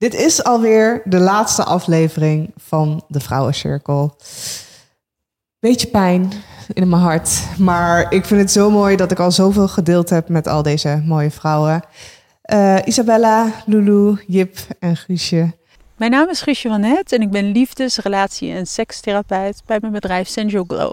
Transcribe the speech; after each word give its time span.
Dit 0.00 0.14
is 0.14 0.44
alweer 0.44 1.02
de 1.04 1.18
laatste 1.18 1.64
aflevering 1.64 2.52
van 2.56 3.04
de 3.08 3.20
Vrouwencirkel. 3.20 4.16
Beetje 5.58 5.86
pijn 5.86 6.32
in 6.72 6.88
mijn 6.88 7.02
hart, 7.02 7.42
maar 7.58 8.12
ik 8.12 8.24
vind 8.24 8.40
het 8.40 8.50
zo 8.50 8.70
mooi 8.70 8.96
dat 8.96 9.10
ik 9.10 9.18
al 9.18 9.30
zoveel 9.30 9.68
gedeeld 9.68 10.10
heb 10.10 10.28
met 10.28 10.48
al 10.48 10.62
deze 10.62 11.02
mooie 11.04 11.30
vrouwen. 11.30 11.82
Uh, 12.52 12.76
Isabella, 12.84 13.52
Lulu, 13.66 14.24
Jip 14.26 14.58
en 14.78 14.96
Guusje. 14.96 15.52
Mijn 15.96 16.10
naam 16.10 16.28
is 16.28 16.40
Guusje 16.40 16.68
van 16.68 16.82
Het 16.82 17.12
en 17.12 17.22
ik 17.22 17.30
ben 17.30 17.52
liefdes-, 17.52 17.98
relatie- 17.98 18.52
en 18.52 18.66
sekstherapeut 18.66 19.62
bij 19.66 19.78
mijn 19.80 19.92
bedrijf 19.92 20.28
Sensual 20.28 20.64
Glow. 20.66 20.92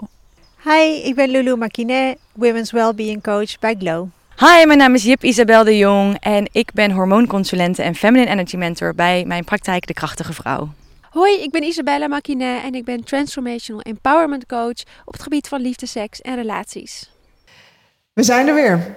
Hi, 0.64 1.02
ik 1.04 1.14
ben 1.14 1.30
Lulu 1.30 1.56
Makine, 1.56 2.16
Women's 2.32 2.70
Wellbeing 2.70 3.22
Coach 3.22 3.58
bij 3.58 3.74
Glow. 3.78 4.08
Hi, 4.40 4.66
mijn 4.66 4.78
naam 4.78 4.94
is 4.94 5.02
Jip 5.02 5.24
Isabel 5.24 5.64
de 5.64 5.76
Jong 5.76 6.16
en 6.20 6.48
ik 6.52 6.72
ben 6.72 6.90
hormoonconsulente 6.90 7.82
en 7.82 7.94
feminine 7.94 8.30
energy 8.30 8.56
mentor 8.56 8.94
bij 8.94 9.24
mijn 9.26 9.44
praktijk 9.44 9.86
De 9.86 9.92
Krachtige 9.92 10.32
Vrouw. 10.32 10.68
Hoi, 11.10 11.42
ik 11.42 11.50
ben 11.50 11.62
Isabella 11.62 12.06
Makine 12.06 12.60
en 12.60 12.74
ik 12.74 12.84
ben 12.84 13.04
transformational 13.04 13.80
empowerment 13.80 14.46
coach 14.46 14.82
op 15.04 15.12
het 15.12 15.22
gebied 15.22 15.48
van 15.48 15.60
liefde, 15.60 15.86
seks 15.86 16.20
en 16.20 16.34
relaties. 16.34 17.10
We 18.12 18.22
zijn 18.22 18.48
er 18.48 18.54
weer. 18.54 18.96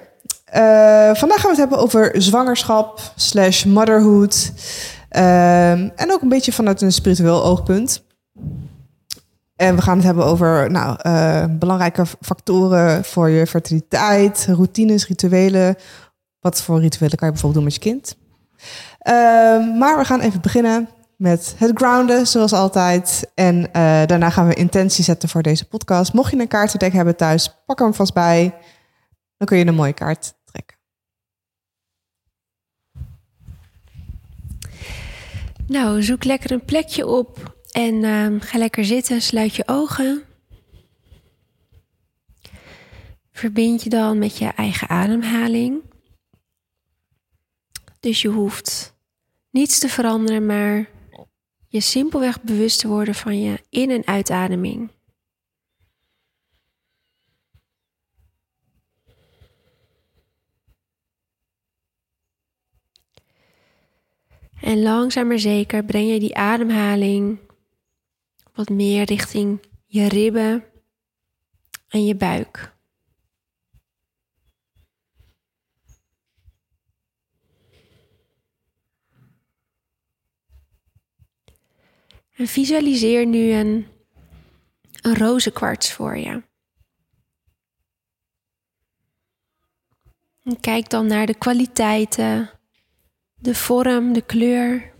Uh, 0.53 1.15
vandaag 1.15 1.39
gaan 1.41 1.41
we 1.41 1.47
het 1.49 1.57
hebben 1.57 1.77
over 1.77 2.21
zwangerschap 2.21 2.99
slash 3.15 3.63
motherhood. 3.63 4.51
Uh, 5.11 5.71
en 5.71 6.11
ook 6.11 6.21
een 6.21 6.29
beetje 6.29 6.51
vanuit 6.51 6.81
een 6.81 6.91
spiritueel 6.91 7.43
oogpunt. 7.43 8.03
En 9.61 9.75
we 9.75 9.81
gaan 9.81 9.95
het 9.95 10.05
hebben 10.05 10.25
over 10.25 10.71
nou, 10.71 10.99
uh, 11.07 11.45
belangrijke 11.49 12.05
factoren 12.21 13.03
voor 13.05 13.29
je 13.29 13.47
fertiliteit, 13.47 14.45
routines, 14.49 15.07
rituelen. 15.07 15.75
Wat 16.39 16.61
voor 16.61 16.79
rituelen 16.79 17.17
kan 17.17 17.27
je 17.27 17.33
bijvoorbeeld 17.33 17.53
doen 17.53 17.63
met 17.63 17.73
je 17.73 17.79
kind? 17.79 18.17
Uh, 19.07 19.79
maar 19.79 19.97
we 19.97 20.05
gaan 20.05 20.19
even 20.19 20.41
beginnen 20.41 20.89
met 21.17 21.55
het 21.57 21.71
grounden, 21.73 22.27
zoals 22.27 22.53
altijd. 22.53 23.31
En 23.35 23.57
uh, 23.57 23.65
daarna 24.05 24.29
gaan 24.29 24.47
we 24.47 24.53
intentie 24.53 25.03
zetten 25.03 25.29
voor 25.29 25.41
deze 25.41 25.67
podcast. 25.67 26.13
Mocht 26.13 26.31
je 26.31 26.39
een 26.39 26.47
kaartendek 26.47 26.93
hebben 26.93 27.15
thuis, 27.15 27.55
pak 27.65 27.79
hem 27.79 27.93
vast 27.93 28.13
bij. 28.13 28.53
Dan 29.37 29.47
kun 29.47 29.57
je 29.57 29.65
een 29.65 29.75
mooie 29.75 29.93
kaart 29.93 30.33
trekken. 30.45 30.77
Nou, 35.67 36.03
zoek 36.03 36.23
lekker 36.23 36.51
een 36.51 36.65
plekje 36.65 37.07
op 37.07 37.59
en 37.71 37.93
uh, 38.03 38.41
ga 38.41 38.57
lekker 38.57 38.85
zitten, 38.85 39.21
sluit 39.21 39.55
je 39.55 39.67
ogen. 39.67 40.23
Verbind 43.31 43.83
je 43.83 43.89
dan 43.89 44.17
met 44.19 44.37
je 44.37 44.45
eigen 44.45 44.89
ademhaling. 44.89 45.81
Dus 47.99 48.21
je 48.21 48.27
hoeft 48.27 48.95
niets 49.49 49.79
te 49.79 49.89
veranderen, 49.89 50.45
maar 50.45 50.89
je 51.67 51.79
simpelweg 51.81 52.41
bewust 52.41 52.79
te 52.79 52.87
worden 52.87 53.15
van 53.15 53.41
je 53.41 53.63
in- 53.69 53.91
en 53.91 54.05
uitademing. 54.07 54.91
En 64.61 64.81
langzaam 64.81 65.27
maar 65.27 65.39
zeker 65.39 65.83
breng 65.83 66.09
je 66.11 66.19
die 66.19 66.35
ademhaling 66.35 67.39
wat 68.53 68.69
meer 68.69 69.03
richting 69.03 69.59
je 69.85 70.07
ribben 70.07 70.63
en 71.87 72.05
je 72.05 72.15
buik. 72.15 72.73
En 82.31 82.47
visualiseer 82.47 83.25
nu 83.25 83.51
een, 83.51 83.87
een 85.01 85.15
rozenkwarts 85.17 85.93
voor 85.93 86.17
je. 86.17 86.43
En 90.43 90.59
kijk 90.59 90.89
dan 90.89 91.07
naar 91.07 91.25
de 91.25 91.37
kwaliteiten, 91.37 92.49
de 93.35 93.55
vorm, 93.55 94.13
de 94.13 94.21
kleur. 94.21 94.90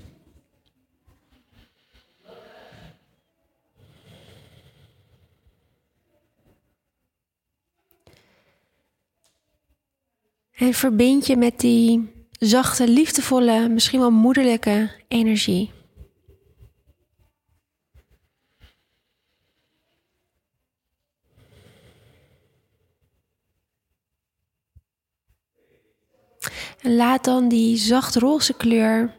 En 10.61 10.73
verbind 10.73 11.27
je 11.27 11.37
met 11.37 11.59
die 11.59 12.11
zachte, 12.31 12.87
liefdevolle, 12.87 13.69
misschien 13.69 13.99
wel 13.99 14.11
moederlijke 14.11 14.91
energie. 15.07 15.71
En 26.81 26.95
laat 26.95 27.23
dan 27.23 27.47
die 27.47 27.77
zacht 27.77 28.15
roze 28.15 28.53
kleur 28.53 29.15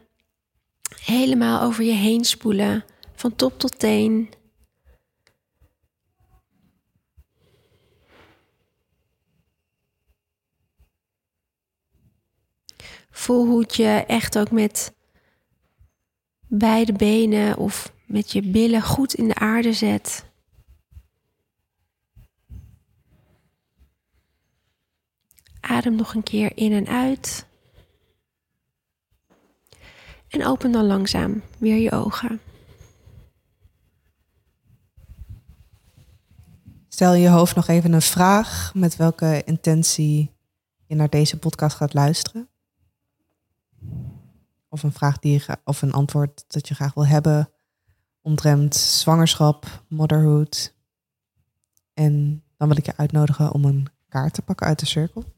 helemaal 1.01 1.61
over 1.61 1.83
je 1.83 1.91
heen 1.91 2.25
spoelen, 2.25 2.85
van 3.15 3.35
top 3.35 3.59
tot 3.59 3.79
teen. 3.79 4.29
Voel 13.15 13.45
hoe 13.45 13.65
je 13.67 14.03
echt 14.07 14.37
ook 14.37 14.51
met 14.51 14.93
beide 16.47 16.93
benen 16.93 17.57
of 17.57 17.93
met 18.05 18.31
je 18.31 18.41
billen 18.41 18.81
goed 18.81 19.13
in 19.13 19.27
de 19.27 19.35
aarde 19.35 19.73
zet. 19.73 20.25
Adem 25.59 25.95
nog 25.95 26.13
een 26.13 26.23
keer 26.23 26.51
in 26.57 26.71
en 26.71 26.87
uit. 26.87 27.45
En 30.27 30.45
open 30.45 30.71
dan 30.71 30.85
langzaam 30.85 31.41
weer 31.57 31.77
je 31.77 31.91
ogen. 31.91 32.41
Stel 36.89 37.13
je 37.13 37.29
hoofd 37.29 37.55
nog 37.55 37.67
even 37.67 37.93
een 37.93 38.01
vraag 38.01 38.71
met 38.73 38.95
welke 38.95 39.41
intentie 39.45 40.31
je 40.85 40.95
naar 40.95 41.09
deze 41.09 41.39
podcast 41.39 41.75
gaat 41.75 41.93
luisteren. 41.93 42.52
Of 44.73 44.83
een 44.83 44.91
vraag 44.91 45.19
die 45.19 45.33
je 45.33 45.57
of 45.63 45.81
een 45.81 45.93
antwoord 45.93 46.43
dat 46.47 46.67
je 46.67 46.75
graag 46.75 46.93
wil 46.93 47.05
hebben 47.05 47.49
omtrent 48.21 48.75
zwangerschap, 48.75 49.83
motherhood. 49.87 50.75
En 51.93 52.43
dan 52.57 52.67
wil 52.67 52.77
ik 52.77 52.85
je 52.85 52.97
uitnodigen 52.97 53.51
om 53.51 53.65
een 53.65 53.87
kaart 54.09 54.33
te 54.33 54.41
pakken 54.41 54.67
uit 54.67 54.79
de 54.79 54.85
cirkel. 54.85 55.32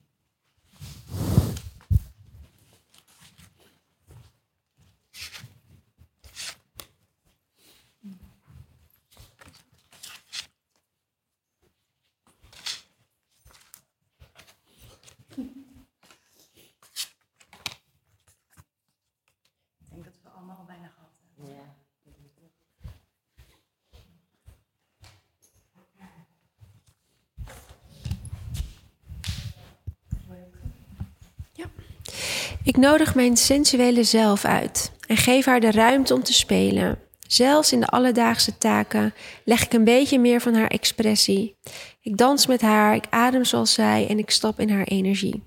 Ik 32.75 32.81
nodig 32.81 33.15
mijn 33.15 33.37
sensuele 33.37 34.03
zelf 34.03 34.45
uit 34.45 34.91
en 35.07 35.17
geef 35.17 35.45
haar 35.45 35.59
de 35.59 35.71
ruimte 35.71 36.13
om 36.13 36.23
te 36.23 36.33
spelen. 36.33 36.99
Zelfs 37.27 37.71
in 37.71 37.79
de 37.79 37.87
alledaagse 37.87 38.57
taken 38.57 39.13
leg 39.43 39.65
ik 39.65 39.73
een 39.73 39.83
beetje 39.83 40.19
meer 40.19 40.41
van 40.41 40.53
haar 40.53 40.67
expressie. 40.67 41.55
Ik 42.01 42.17
dans 42.17 42.47
met 42.47 42.61
haar, 42.61 42.95
ik 42.95 43.05
adem 43.09 43.43
zoals 43.43 43.73
zij 43.73 44.07
en 44.09 44.17
ik 44.17 44.29
stap 44.29 44.59
in 44.59 44.69
haar 44.69 44.83
energie. 44.83 45.43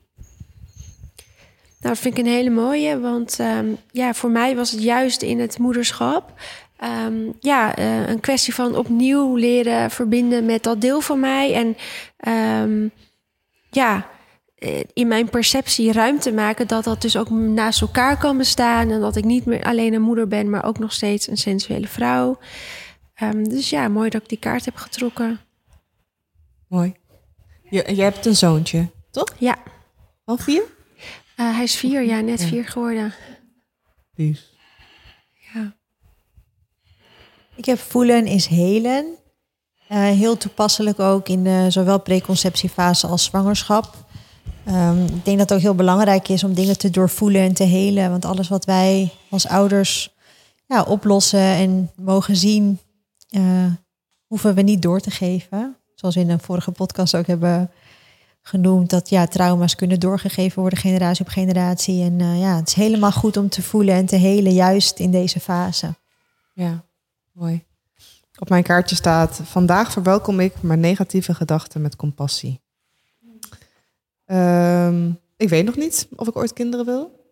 Nou, 1.80 1.94
dat 1.94 1.98
vind 1.98 2.18
ik 2.18 2.24
een 2.24 2.30
hele 2.30 2.50
mooie, 2.50 3.00
want 3.00 3.38
um, 3.38 3.76
ja, 3.90 4.14
voor 4.14 4.30
mij 4.30 4.56
was 4.56 4.70
het 4.70 4.82
juist 4.82 5.22
in 5.22 5.40
het 5.40 5.58
moederschap 5.58 6.40
um, 7.06 7.36
ja, 7.40 7.78
uh, 7.78 8.08
een 8.08 8.20
kwestie 8.20 8.54
van 8.54 8.76
opnieuw 8.76 9.36
leren 9.36 9.90
verbinden 9.90 10.44
met 10.44 10.62
dat 10.62 10.80
deel 10.80 11.00
van 11.00 11.20
mij. 11.20 11.54
En 11.54 11.76
um, 12.62 12.90
ja, 13.70 14.06
in 14.92 15.08
mijn 15.08 15.30
perceptie 15.30 15.92
ruimte 15.92 16.32
maken 16.32 16.66
dat 16.66 16.84
dat 16.84 17.02
dus 17.02 17.16
ook 17.16 17.30
naast 17.30 17.80
elkaar 17.80 18.18
kan 18.18 18.36
bestaan. 18.38 18.90
En 18.90 19.00
dat 19.00 19.16
ik 19.16 19.24
niet 19.24 19.44
meer 19.44 19.62
alleen 19.62 19.94
een 19.94 20.02
moeder 20.02 20.28
ben, 20.28 20.50
maar 20.50 20.64
ook 20.64 20.78
nog 20.78 20.92
steeds 20.92 21.28
een 21.28 21.36
sensuele 21.36 21.88
vrouw. 21.88 22.38
Um, 23.22 23.48
dus 23.48 23.70
ja, 23.70 23.88
mooi 23.88 24.10
dat 24.10 24.22
ik 24.22 24.28
die 24.28 24.38
kaart 24.38 24.64
heb 24.64 24.76
getrokken. 24.76 25.40
Mooi. 26.68 26.94
Je, 27.70 27.94
je 27.94 28.02
hebt 28.02 28.26
een 28.26 28.36
zoontje, 28.36 28.90
toch? 29.10 29.34
Ja. 29.38 29.56
Al 30.24 30.36
vier? 30.36 30.62
Uh, 31.36 31.54
hij 31.54 31.62
is 31.62 31.76
vier, 31.76 32.02
ja, 32.02 32.20
net 32.20 32.44
vier 32.44 32.68
geworden. 32.68 33.14
Lief. 34.14 34.42
Ja. 35.54 35.76
Ik 37.54 37.64
heb 37.64 37.78
voelen 37.78 38.26
is 38.26 38.46
helen. 38.46 39.16
Eh, 39.88 39.98
heel 39.98 40.36
toepasselijk 40.36 40.98
ook 40.98 41.28
in 41.28 41.44
de, 41.44 41.66
zowel 41.68 42.00
preconceptiefase 42.00 43.06
als 43.06 43.24
zwangerschap. 43.24 44.07
Ehm, 44.68 45.04
ik 45.04 45.24
denk 45.24 45.38
dat 45.38 45.48
het 45.48 45.52
ook 45.52 45.60
heel 45.60 45.74
belangrijk 45.74 46.28
is 46.28 46.44
om 46.44 46.54
dingen 46.54 46.78
te 46.78 46.90
doorvoelen 46.90 47.40
en 47.40 47.52
te 47.52 47.64
helen. 47.64 48.10
Want 48.10 48.24
alles 48.24 48.48
wat 48.48 48.64
wij 48.64 49.12
als 49.30 49.46
ouders 49.46 50.14
ja, 50.66 50.82
oplossen 50.82 51.40
en 51.40 51.90
mogen 51.96 52.36
zien, 52.36 52.78
eh, 53.28 53.72
hoeven 54.26 54.54
we 54.54 54.62
niet 54.62 54.82
door 54.82 55.00
te 55.00 55.10
geven. 55.10 55.76
Zoals 55.94 56.14
we 56.14 56.20
in 56.20 56.30
een 56.30 56.40
vorige 56.40 56.70
podcast 56.70 57.16
ook 57.16 57.26
hebben 57.26 57.70
genoemd, 58.42 58.90
dat 58.90 59.08
ja, 59.08 59.26
trauma's 59.26 59.74
kunnen 59.74 60.00
doorgegeven 60.00 60.60
worden 60.60 60.78
generatie 60.78 61.24
op 61.24 61.30
generatie. 61.30 62.02
En 62.02 62.20
eh, 62.20 62.40
ja, 62.40 62.56
het 62.56 62.68
is 62.68 62.74
helemaal 62.74 63.12
goed 63.12 63.36
om 63.36 63.48
te 63.48 63.62
voelen 63.62 63.94
en 63.94 64.06
te 64.06 64.16
helen, 64.16 64.52
juist 64.52 64.98
in 64.98 65.10
deze 65.10 65.40
fase. 65.40 65.94
Ja, 66.52 66.84
mooi. 67.32 67.64
Op 68.38 68.48
mijn 68.48 68.62
kaartje 68.62 68.96
staat: 68.96 69.40
Vandaag 69.44 69.92
verwelkom 69.92 70.40
ik 70.40 70.62
mijn 70.62 70.80
negatieve 70.80 71.34
gedachten 71.34 71.80
met 71.80 71.96
compassie. 71.96 72.60
Ehm, 74.28 75.10
ik 75.36 75.48
weet 75.48 75.64
nog 75.64 75.76
niet 75.76 76.08
of 76.16 76.28
ik 76.28 76.36
ooit 76.36 76.52
kinderen 76.52 76.86
wil. 76.86 77.26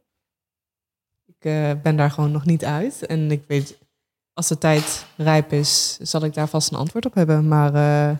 Ik 1.26 1.44
eh, 1.44 1.70
ben 1.82 1.96
daar 1.96 2.10
gewoon 2.10 2.30
nog 2.30 2.44
niet 2.44 2.64
uit. 2.64 3.06
En 3.06 3.30
ik 3.30 3.44
weet, 3.48 3.78
als 4.32 4.48
de 4.48 4.58
tijd 4.58 5.06
rijp 5.16 5.52
is, 5.52 5.98
zal 6.00 6.24
ik 6.24 6.34
daar 6.34 6.48
vast 6.48 6.72
een 6.72 6.78
antwoord 6.78 7.06
op 7.06 7.14
hebben. 7.14 7.48
Maar 7.48 7.74
eh, 7.74 8.16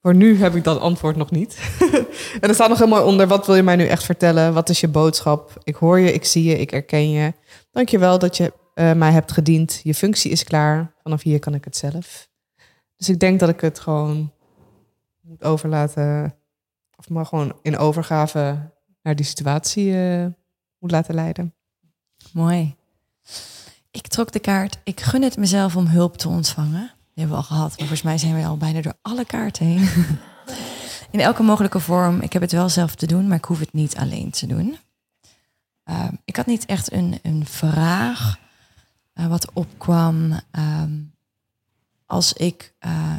voor 0.00 0.14
nu 0.14 0.36
heb 0.36 0.54
ik 0.54 0.64
dat 0.64 0.80
antwoord 0.80 1.16
nog 1.16 1.30
niet. 1.30 1.58
en 2.40 2.48
er 2.48 2.54
staat 2.54 2.68
nog 2.68 2.78
heel 2.78 2.86
mooi 2.86 3.02
onder: 3.02 3.26
wat 3.26 3.46
wil 3.46 3.54
je 3.54 3.62
mij 3.62 3.76
nu 3.76 3.86
echt 3.86 4.04
vertellen? 4.04 4.54
Wat 4.54 4.68
is 4.68 4.80
je 4.80 4.88
boodschap? 4.88 5.52
Ik 5.62 5.74
hoor 5.74 5.98
je, 5.98 6.12
ik 6.12 6.24
zie 6.24 6.44
je, 6.44 6.58
ik 6.58 6.70
herken 6.70 7.10
je. 7.10 7.32
Dankjewel 7.70 8.18
dat 8.18 8.36
je 8.36 8.52
eh, 8.74 8.92
mij 8.92 9.12
hebt 9.12 9.32
gediend. 9.32 9.80
Je 9.82 9.94
functie 9.94 10.30
is 10.30 10.44
klaar. 10.44 10.94
Vanaf 11.02 11.22
hier 11.22 11.38
kan 11.38 11.54
ik 11.54 11.64
het 11.64 11.76
zelf. 11.76 12.28
Dus 12.96 13.08
ik 13.08 13.18
denk 13.18 13.40
dat 13.40 13.48
ik 13.48 13.60
het 13.60 13.80
gewoon 13.80 14.32
moet 15.20 15.44
overlaten. 15.44 16.34
Of 17.02 17.08
maar 17.08 17.26
gewoon 17.26 17.58
in 17.62 17.78
overgave 17.78 18.70
naar 19.02 19.16
die 19.16 19.26
situatie 19.26 19.96
eh, 19.96 20.26
moet 20.78 20.90
laten 20.90 21.14
leiden. 21.14 21.54
Mooi. 22.32 22.76
Ik 23.90 24.06
trok 24.06 24.32
de 24.32 24.38
kaart. 24.38 24.78
Ik 24.84 25.00
gun 25.00 25.22
het 25.22 25.36
mezelf 25.36 25.76
om 25.76 25.86
hulp 25.86 26.16
te 26.16 26.28
ontvangen. 26.28 26.92
Die 27.14 27.24
hebben 27.24 27.30
we 27.36 27.42
al 27.42 27.48
gehad, 27.56 27.68
maar 27.68 27.78
volgens 27.78 28.02
mij 28.02 28.18
zijn 28.18 28.34
we 28.34 28.46
al 28.46 28.56
bijna 28.56 28.80
door 28.80 28.94
alle 29.02 29.24
kaarten 29.24 29.66
heen. 29.66 29.88
In 31.10 31.20
elke 31.20 31.42
mogelijke 31.42 31.80
vorm. 31.80 32.20
Ik 32.20 32.32
heb 32.32 32.42
het 32.42 32.52
wel 32.52 32.68
zelf 32.68 32.94
te 32.94 33.06
doen, 33.06 33.28
maar 33.28 33.36
ik 33.36 33.44
hoef 33.44 33.58
het 33.58 33.72
niet 33.72 33.96
alleen 33.96 34.30
te 34.30 34.46
doen. 34.46 34.76
Uh, 35.84 36.08
ik 36.24 36.36
had 36.36 36.46
niet 36.46 36.66
echt 36.66 36.92
een, 36.92 37.18
een 37.22 37.46
vraag 37.46 38.38
uh, 39.14 39.26
wat 39.26 39.52
opkwam. 39.52 40.40
Um, 40.52 41.14
als 42.06 42.32
ik 42.32 42.74
uh, 42.86 43.18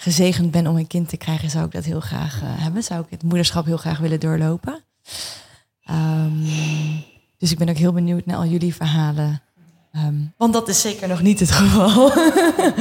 gezegend 0.00 0.50
ben 0.50 0.66
om 0.66 0.76
een 0.76 0.86
kind 0.86 1.08
te 1.08 1.16
krijgen, 1.16 1.50
zou 1.50 1.64
ik 1.64 1.72
dat 1.72 1.84
heel 1.84 2.00
graag 2.00 2.40
hebben. 2.44 2.82
Zou 2.82 3.00
ik 3.00 3.10
het 3.10 3.22
moederschap 3.22 3.64
heel 3.64 3.76
graag 3.76 3.98
willen 3.98 4.20
doorlopen. 4.20 4.82
Um, 5.90 6.44
dus 7.38 7.50
ik 7.50 7.58
ben 7.58 7.68
ook 7.68 7.76
heel 7.76 7.92
benieuwd 7.92 8.26
naar 8.26 8.36
al 8.36 8.46
jullie 8.46 8.74
verhalen. 8.74 9.42
Um, 9.92 10.32
want 10.36 10.52
dat 10.52 10.68
is 10.68 10.80
zeker 10.80 11.08
nog 11.08 11.22
niet 11.22 11.40
het 11.40 11.50
geval. 11.50 12.12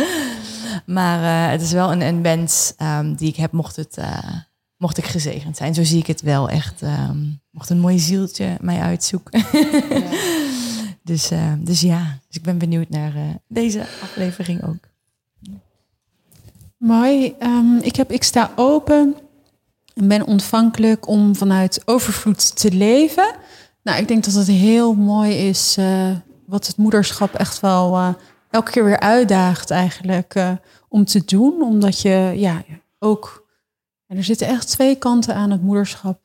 maar 0.98 1.20
uh, 1.22 1.52
het 1.52 1.62
is 1.62 1.72
wel 1.72 1.92
een, 1.92 2.02
een 2.02 2.22
wens 2.22 2.74
um, 2.78 3.16
die 3.16 3.28
ik 3.28 3.36
heb, 3.36 3.52
mocht, 3.52 3.76
het, 3.76 3.98
uh, 3.98 4.18
mocht 4.78 4.98
ik 4.98 5.06
gezegend 5.06 5.58
zijn. 5.58 5.74
Zo 5.74 5.84
zie 5.84 6.00
ik 6.00 6.08
het 6.08 6.22
wel 6.22 6.50
echt. 6.50 6.82
Mocht 7.52 7.70
een 7.70 7.80
mooi 7.80 8.00
zieltje 8.00 8.58
mij 8.62 8.80
uitzoeken. 8.80 9.46
ja. 9.90 10.10
dus, 11.04 11.30
dus 11.60 11.82
ja, 11.82 12.20
dus 12.28 12.38
ik 12.38 12.44
ben 12.44 12.58
benieuwd 12.58 12.90
naar 12.90 13.14
deze 13.48 13.86
aflevering 14.02 14.64
ook. 14.64 14.89
Mooi. 16.80 17.36
ik, 17.82 17.96
heb, 17.96 18.12
ik 18.12 18.24
sta 18.24 18.52
open 18.56 19.16
en 19.94 20.08
ben 20.08 20.26
ontvankelijk 20.26 21.08
om 21.08 21.36
vanuit 21.36 21.82
overvloed 21.86 22.56
te 22.56 22.72
leven. 22.72 23.36
Nou, 23.84 24.02
ik 24.02 24.08
denk 24.08 24.24
dat 24.24 24.34
het 24.34 24.48
heel 24.48 24.94
mooi 24.94 25.34
is 25.34 25.78
uh, 25.80 26.12
wat 26.46 26.68
het 26.68 26.78
moederschap 26.78 27.34
echt 27.34 27.60
wel 27.60 27.96
uh, 27.96 28.14
elke 28.50 28.72
keer 28.72 28.84
weer 28.84 29.00
uitdaagt 29.00 29.72
eigenlijk 29.72 30.36
uh, 30.36 30.52
om 30.90 31.06
te 31.06 31.26
doen. 31.26 31.62
Omdat 31.62 32.02
je 32.02 32.34
ja, 32.36 32.64
ook, 33.00 33.48
en 34.08 34.18
er 34.18 34.24
zitten 34.24 34.48
echt 34.48 34.68
twee 34.68 34.96
kanten 34.96 35.36
aan 35.36 35.52
het 35.52 35.62
moederschap 35.62 36.20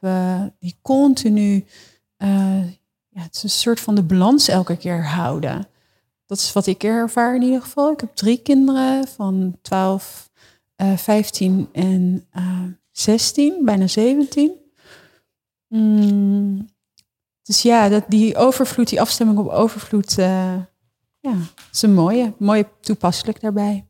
die 0.59 0.79
continu, 0.83 1.65
ja, 3.09 3.21
het 3.21 3.35
is 3.35 3.43
een 3.43 3.51
soort 3.51 3.81
van 3.81 3.95
de 3.95 4.03
balans 4.03 4.49
elke 4.49 4.77
keer 4.77 5.07
houden. 5.07 5.69
Dat 6.27 6.39
is 6.39 6.53
wat 6.53 6.67
ik 6.67 6.83
ervaar 6.83 7.35
in 7.35 7.43
ieder 7.43 7.61
geval. 7.61 7.93
Ik 7.93 8.01
heb 8.01 8.15
drie 8.15 8.39
kinderen 8.39 9.09
van 9.09 9.59
12, 9.63 10.31
15 10.77 11.69
en 11.73 12.29
16, 12.91 13.65
bijna 13.65 13.87
17. 13.87 14.53
Mm. 15.69 16.73
Dus 17.43 17.63
ja, 17.63 17.89
dat, 17.89 18.05
die 18.09 18.37
overvloed, 18.37 18.89
die 18.89 19.01
afstemming 19.01 19.39
op 19.39 19.49
overvloed, 19.49 20.19
uh, 20.19 20.57
ja, 21.21 21.37
is 21.73 21.83
een 21.83 21.95
mooie, 21.95 22.35
mooie 22.39 22.69
toepasselijk 22.81 23.41
daarbij. 23.41 23.89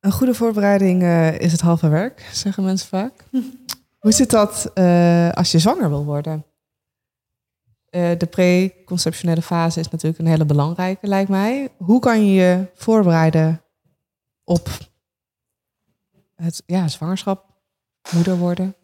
Een 0.00 0.12
goede 0.12 0.34
voorbereiding 0.34 1.02
uh, 1.02 1.38
is 1.38 1.52
het 1.52 1.60
halve 1.60 1.88
werk, 1.88 2.28
zeggen 2.32 2.64
mensen 2.64 2.88
vaak. 2.88 3.24
Hoe 4.04 4.12
zit 4.12 4.30
dat 4.30 4.70
uh, 4.74 5.30
als 5.30 5.50
je 5.50 5.58
zwanger 5.58 5.88
wil 5.88 6.04
worden? 6.04 6.44
De 7.94 8.28
preconceptionele 8.30 9.42
fase 9.42 9.80
is 9.80 9.88
natuurlijk 9.88 10.18
een 10.18 10.26
hele 10.26 10.44
belangrijke, 10.44 11.06
lijkt 11.06 11.30
mij. 11.30 11.68
Hoe 11.76 12.00
kan 12.00 12.26
je 12.26 12.32
je 12.32 12.66
voorbereiden 12.74 13.62
op 14.44 14.68
het 16.34 16.62
ja, 16.66 16.88
zwangerschap, 16.88 17.44
moeder 18.10 18.38
worden? 18.38 18.74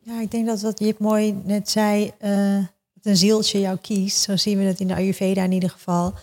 Ja, 0.00 0.20
ik 0.20 0.30
denk 0.30 0.46
dat 0.46 0.60
wat 0.60 0.78
Jip 0.78 0.98
mooi 0.98 1.40
net 1.44 1.70
zei, 1.70 2.12
uh, 2.20 2.56
dat 2.94 3.04
een 3.04 3.16
zieltje 3.16 3.60
jou 3.60 3.76
kiest. 3.76 4.20
Zo 4.20 4.36
zien 4.36 4.58
we 4.58 4.64
dat 4.64 4.80
in 4.80 4.86
de 4.86 4.94
Ayurveda 4.94 5.42
in 5.42 5.52
ieder 5.52 5.70
geval. 5.70 6.14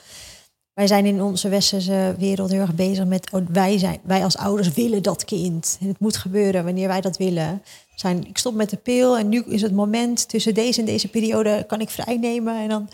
Wij 0.73 0.88
zijn 0.88 1.06
in 1.06 1.21
onze 1.21 1.50
westerse 1.50 2.15
wereld 2.18 2.51
heel 2.51 2.59
erg 2.59 2.75
bezig 2.75 3.06
met, 3.06 3.31
oh, 3.31 3.47
wij, 3.51 3.77
zijn, 3.77 4.00
wij 4.03 4.23
als 4.23 4.38
ouders 4.38 4.73
willen 4.73 5.03
dat 5.03 5.25
kind. 5.25 5.77
En 5.81 5.88
het 5.88 6.00
moet 6.00 6.18
gebeuren 6.18 6.63
wanneer 6.63 6.88
wij 6.88 7.01
dat 7.01 7.18
willen. 7.18 7.62
Zijn, 7.95 8.27
ik 8.27 8.38
stop 8.38 8.53
met 8.53 8.69
de 8.69 8.77
pil 8.77 9.18
en 9.18 9.29
nu 9.29 9.44
is 9.44 9.62
het 9.62 9.73
moment 9.73 10.29
tussen 10.29 10.53
deze 10.53 10.79
en 10.79 10.85
deze 10.85 11.07
periode 11.07 11.63
kan 11.68 11.81
ik 11.81 11.89
vrij 11.89 12.18
nemen. 12.18 12.62
En 12.62 12.69
dan, 12.69 12.89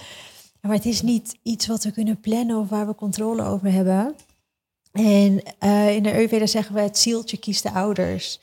maar 0.62 0.76
het 0.76 0.86
is 0.86 1.02
niet 1.02 1.38
iets 1.44 1.68
wat 1.68 1.84
we 1.84 1.92
kunnen 1.92 2.20
plannen 2.20 2.58
of 2.58 2.70
waar 2.70 2.88
we 2.88 2.96
controle 2.96 3.44
over 3.44 3.72
hebben. 3.72 4.16
En 4.92 5.42
uh, 5.64 5.96
in 5.96 6.04
de 6.04 6.12
Ayurveda 6.12 6.46
zeggen 6.46 6.76
we 6.76 6.82
het 6.82 6.98
zieltje 6.98 7.38
kiest 7.38 7.64
de 7.64 7.72
ouders. 7.72 8.40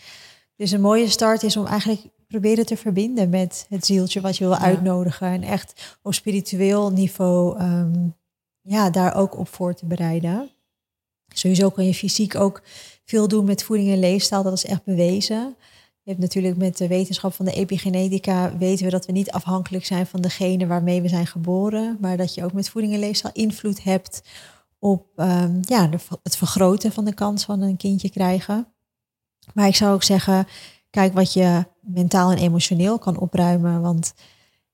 Dus 0.57 0.71
een 0.71 0.81
mooie 0.81 1.09
start 1.09 1.43
is 1.43 1.57
om 1.57 1.67
eigenlijk 1.67 2.01
proberen 2.29 2.67
te 2.67 2.77
verbinden 2.77 3.29
met 3.29 3.67
het 3.69 3.87
zieltje 3.87 4.21
wat 4.21 4.37
je 4.37 4.45
wil 4.45 4.57
uitnodigen. 4.57 5.29
En 5.29 5.43
echt 5.43 5.97
op 6.03 6.15
spiritueel 6.15 6.91
niveau 6.91 7.61
um, 7.63 8.15
ja, 8.65 8.91
daar 8.91 9.15
ook 9.15 9.39
op 9.39 9.49
voor 9.49 9.75
te 9.75 9.87
bereiden. 9.87 10.51
Sowieso 11.29 11.71
kan 11.71 11.87
je 11.87 11.95
fysiek 11.95 12.35
ook 12.35 12.63
veel 13.05 13.29
doen 13.29 13.45
met 13.45 13.65
voeding 13.65 13.91
en 13.91 13.99
leefstijl. 13.99 14.43
Dat 14.43 14.53
is 14.53 14.65
echt 14.65 14.85
bewezen. 14.85 15.57
Je 16.03 16.11
hebt 16.11 16.23
natuurlijk 16.23 16.57
met 16.57 16.77
de 16.77 16.89
wetenschap 16.89 17.35
van 17.35 17.45
de 17.45 17.53
epigenetica 17.53 18.57
weten 18.57 18.85
we 18.85 18.91
dat 18.91 19.07
we 19.07 19.13
niet 19.13 19.31
afhankelijk 19.31 19.85
zijn 19.85 20.07
van 20.07 20.21
degene 20.21 20.67
waarmee 20.67 21.03
we 21.03 21.09
zijn 21.09 21.27
geboren, 21.27 21.97
maar 22.01 22.17
dat 22.17 22.35
je 22.35 22.45
ook 22.45 22.53
met 22.53 22.69
voeding 22.69 22.93
en 22.93 22.99
leefstijl 22.99 23.35
invloed 23.35 23.83
hebt 23.83 24.23
op 24.79 25.07
um, 25.17 25.61
ja, 25.63 25.87
de, 25.87 25.99
het 26.23 26.37
vergroten 26.37 26.93
van 26.93 27.05
de 27.05 27.15
kans 27.15 27.45
van 27.45 27.61
een 27.61 27.77
kindje 27.77 28.11
krijgen. 28.11 28.75
Maar 29.55 29.67
ik 29.67 29.77
zou 29.77 29.95
ook 29.95 30.03
zeggen, 30.03 30.47
kijk 30.91 31.15
wat 31.15 31.33
je 31.33 31.67
mentaal 31.81 32.31
en 32.31 32.39
emotioneel 32.39 32.99
kan 32.99 33.19
opruimen. 33.19 33.81
Want 33.81 34.15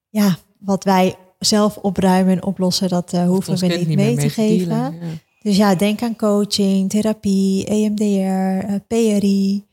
ja, 0.09 0.37
wat 0.59 0.85
wij 0.85 1.17
zelf 1.41 1.77
opruimen 1.77 2.33
en 2.33 2.45
oplossen, 2.45 2.89
dat 2.89 3.13
uh, 3.15 3.27
hoeven 3.27 3.59
we 3.59 3.67
niet, 3.67 3.97
mee, 3.97 4.17
te 4.17 4.29
geven. 4.29 4.69
Dealen, 4.69 4.95
ja. 5.01 5.07
Dus 5.43 5.57
ja, 5.57 5.75
denk 5.75 6.03
aan 6.03 6.17
coaching, 6.17 6.91
therapie, 6.91 7.67
EMDR, 7.67 8.67
uh, 8.71 8.75
PRI, 8.87 9.67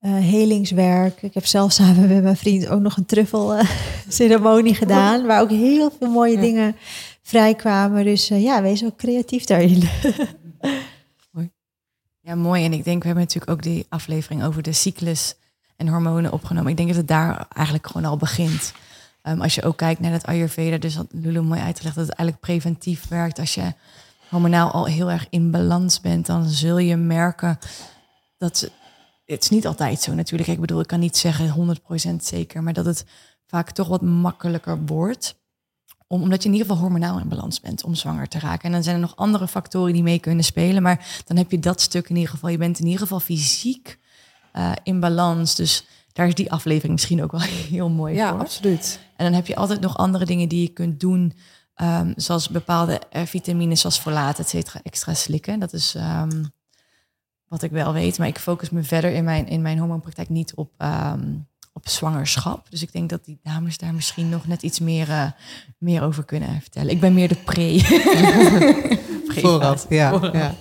uh, 0.00 0.14
helingswerk. 0.14 1.22
Ik 1.22 1.34
heb 1.34 1.46
zelf 1.46 1.72
samen 1.72 2.08
met 2.08 2.22
mijn 2.22 2.36
vriend 2.36 2.68
ook 2.68 2.80
nog 2.80 2.96
een 2.96 3.06
truffelceremonie 3.06 4.74
gedaan, 4.84 5.26
waar 5.26 5.40
ook 5.40 5.50
heel 5.50 5.90
veel 5.98 6.10
mooie 6.10 6.34
ja. 6.34 6.40
dingen 6.40 6.76
vrijkwamen. 7.22 8.04
Dus 8.04 8.28
ja, 8.28 8.62
wees 8.62 8.84
ook 8.84 8.96
creatief 8.96 9.44
daarin. 9.44 9.82
Ja, 12.24 12.34
mooi. 12.34 12.64
En 12.64 12.72
ik 12.72 12.84
denk, 12.84 13.00
we 13.00 13.06
hebben 13.06 13.24
natuurlijk 13.24 13.52
ook 13.52 13.62
die 13.62 13.86
aflevering 13.88 14.44
over 14.44 14.62
de 14.62 14.72
cyclus 14.72 15.34
en 15.76 15.88
hormonen 15.88 16.32
opgenomen. 16.32 16.70
Ik 16.70 16.76
denk 16.76 16.88
dat 16.88 16.96
het 16.96 17.08
daar 17.08 17.46
eigenlijk 17.54 17.86
gewoon 17.86 18.10
al 18.10 18.16
begint. 18.16 18.72
Um, 19.22 19.40
als 19.40 19.54
je 19.54 19.62
ook 19.62 19.76
kijkt 19.76 20.00
naar 20.00 20.12
het 20.12 20.26
Ayurveda, 20.26 20.78
dus 20.78 20.96
had 20.96 21.06
Lulu 21.10 21.40
mooi 21.40 21.60
uitgelegd 21.60 21.96
dat 21.96 22.06
het 22.06 22.14
eigenlijk 22.16 22.46
preventief 22.46 23.08
werkt. 23.08 23.38
Als 23.38 23.54
je 23.54 23.72
hormonaal 24.28 24.70
al 24.70 24.84
heel 24.84 25.10
erg 25.10 25.26
in 25.30 25.50
balans 25.50 26.00
bent, 26.00 26.26
dan 26.26 26.48
zul 26.48 26.78
je 26.78 26.96
merken 26.96 27.58
dat 28.38 28.70
het 29.24 29.42
is 29.42 29.48
niet 29.48 29.66
altijd 29.66 30.00
zo 30.00 30.14
natuurlijk. 30.14 30.50
Ik 30.50 30.60
bedoel, 30.60 30.80
ik 30.80 30.86
kan 30.86 31.00
niet 31.00 31.16
zeggen 31.16 31.78
100% 32.12 32.16
zeker, 32.16 32.62
maar 32.62 32.72
dat 32.72 32.84
het 32.84 33.04
vaak 33.46 33.70
toch 33.70 33.88
wat 33.88 34.02
makkelijker 34.02 34.84
wordt. 34.84 35.40
Om, 36.06 36.22
omdat 36.22 36.42
je 36.42 36.48
in 36.48 36.54
ieder 36.54 36.68
geval 36.68 36.82
hormonaal 36.82 37.18
in 37.18 37.28
balans 37.28 37.60
bent 37.60 37.84
om 37.84 37.94
zwanger 37.94 38.28
te 38.28 38.38
raken. 38.38 38.64
En 38.64 38.72
dan 38.72 38.82
zijn 38.82 38.94
er 38.94 39.00
nog 39.00 39.16
andere 39.16 39.48
factoren 39.48 39.92
die 39.92 40.02
mee 40.02 40.18
kunnen 40.18 40.44
spelen. 40.44 40.82
Maar 40.82 41.22
dan 41.26 41.36
heb 41.36 41.50
je 41.50 41.58
dat 41.58 41.80
stuk 41.80 42.08
in 42.08 42.16
ieder 42.16 42.30
geval. 42.30 42.50
Je 42.50 42.58
bent 42.58 42.78
in 42.78 42.84
ieder 42.84 43.00
geval 43.00 43.20
fysiek 43.20 43.98
eh, 44.52 44.72
in 44.82 45.00
balans. 45.00 45.54
Dus 45.54 45.86
daar 46.12 46.26
is 46.26 46.34
die 46.34 46.52
aflevering 46.52 46.92
misschien 46.92 47.22
ook 47.22 47.30
wel 47.32 47.40
heel 47.70 47.88
mooi 47.90 48.14
Ja, 48.14 48.30
voor. 48.30 48.40
absoluut. 48.40 49.00
En 49.16 49.24
dan 49.24 49.34
heb 49.34 49.46
je 49.46 49.56
altijd 49.56 49.80
nog 49.80 49.96
andere 49.96 50.24
dingen 50.24 50.48
die 50.48 50.60
je 50.62 50.68
kunt 50.68 51.00
doen. 51.00 51.32
ehm, 51.74 52.12
zoals 52.16 52.48
bepaalde 52.48 53.00
eh, 53.10 53.22
vitamines 53.22 53.80
zoals 53.80 53.98
folaat, 53.98 54.38
et 54.38 54.48
cetera, 54.48 54.80
extra 54.82 55.14
slikken. 55.14 55.58
Dat 55.60 55.72
is 55.72 55.94
ehm, 55.94 56.42
wat 57.48 57.62
ik 57.62 57.70
wel 57.70 57.92
weet. 57.92 58.18
Maar 58.18 58.28
ik 58.28 58.38
focus 58.38 58.70
me 58.70 58.82
verder 58.82 59.12
in 59.12 59.24
mijn, 59.24 59.48
in 59.48 59.62
mijn 59.62 59.78
hormoonpraktijk 59.78 60.28
niet 60.28 60.54
op, 60.54 60.72
ehm, 60.78 61.34
op 61.72 61.88
zwangerschap. 61.88 62.70
Dus 62.70 62.82
ik 62.82 62.92
denk 62.92 63.10
dat 63.10 63.24
die 63.24 63.38
dames 63.42 63.78
daar 63.78 63.94
misschien 63.94 64.28
nog 64.28 64.46
net 64.46 64.62
iets 64.62 64.80
meer, 64.80 65.10
eh, 65.10 65.30
meer 65.78 66.02
over 66.02 66.24
kunnen 66.24 66.60
vertellen. 66.60 66.90
Ik 66.90 67.00
ben 67.00 67.14
meer 67.14 67.28
de 67.28 67.34
pre. 67.34 67.80
pre 69.28 69.40
Vooraf, 69.40 69.86
ja. 69.88 70.30
Ja. 70.32 70.54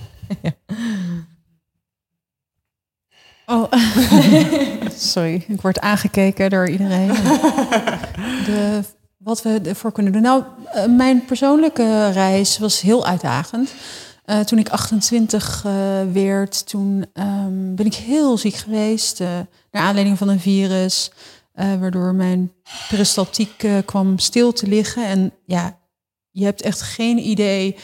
Oh, 3.51 3.71
sorry, 5.13 5.45
ik 5.47 5.61
word 5.61 5.79
aangekeken 5.79 6.49
door 6.49 6.69
iedereen. 6.69 7.07
De, 8.45 8.81
wat 9.17 9.41
we 9.41 9.59
ervoor 9.63 9.91
kunnen 9.91 10.13
doen. 10.13 10.21
Nou, 10.21 10.43
eh, 10.65 10.85
mijn 10.85 11.25
persoonlijke 11.25 12.09
reis 12.09 12.57
was 12.57 12.81
heel 12.81 13.05
uitdagend. 13.05 13.73
Eh, 14.25 14.39
toen 14.39 14.59
ik 14.59 14.69
28 14.69 15.63
eh, 15.65 15.73
werd, 16.11 16.67
toen 16.67 17.05
ehm, 17.13 17.75
ben 17.75 17.85
ik 17.85 17.93
heel 17.93 18.37
ziek 18.37 18.55
geweest. 18.55 19.19
naar 19.71 19.83
aanleiding 19.83 20.17
van 20.17 20.29
een 20.29 20.39
virus. 20.39 21.11
waardoor 21.53 22.15
mijn 22.15 22.51
peristaltiek 22.89 23.67
kwam 23.85 24.19
stil 24.19 24.51
te 24.53 24.67
liggen. 24.67 25.05
En 25.05 25.33
ja, 25.45 25.77
je 26.31 26.43
hebt 26.43 26.61
echt 26.61 26.81
geen 26.81 27.17
idee 27.17 27.75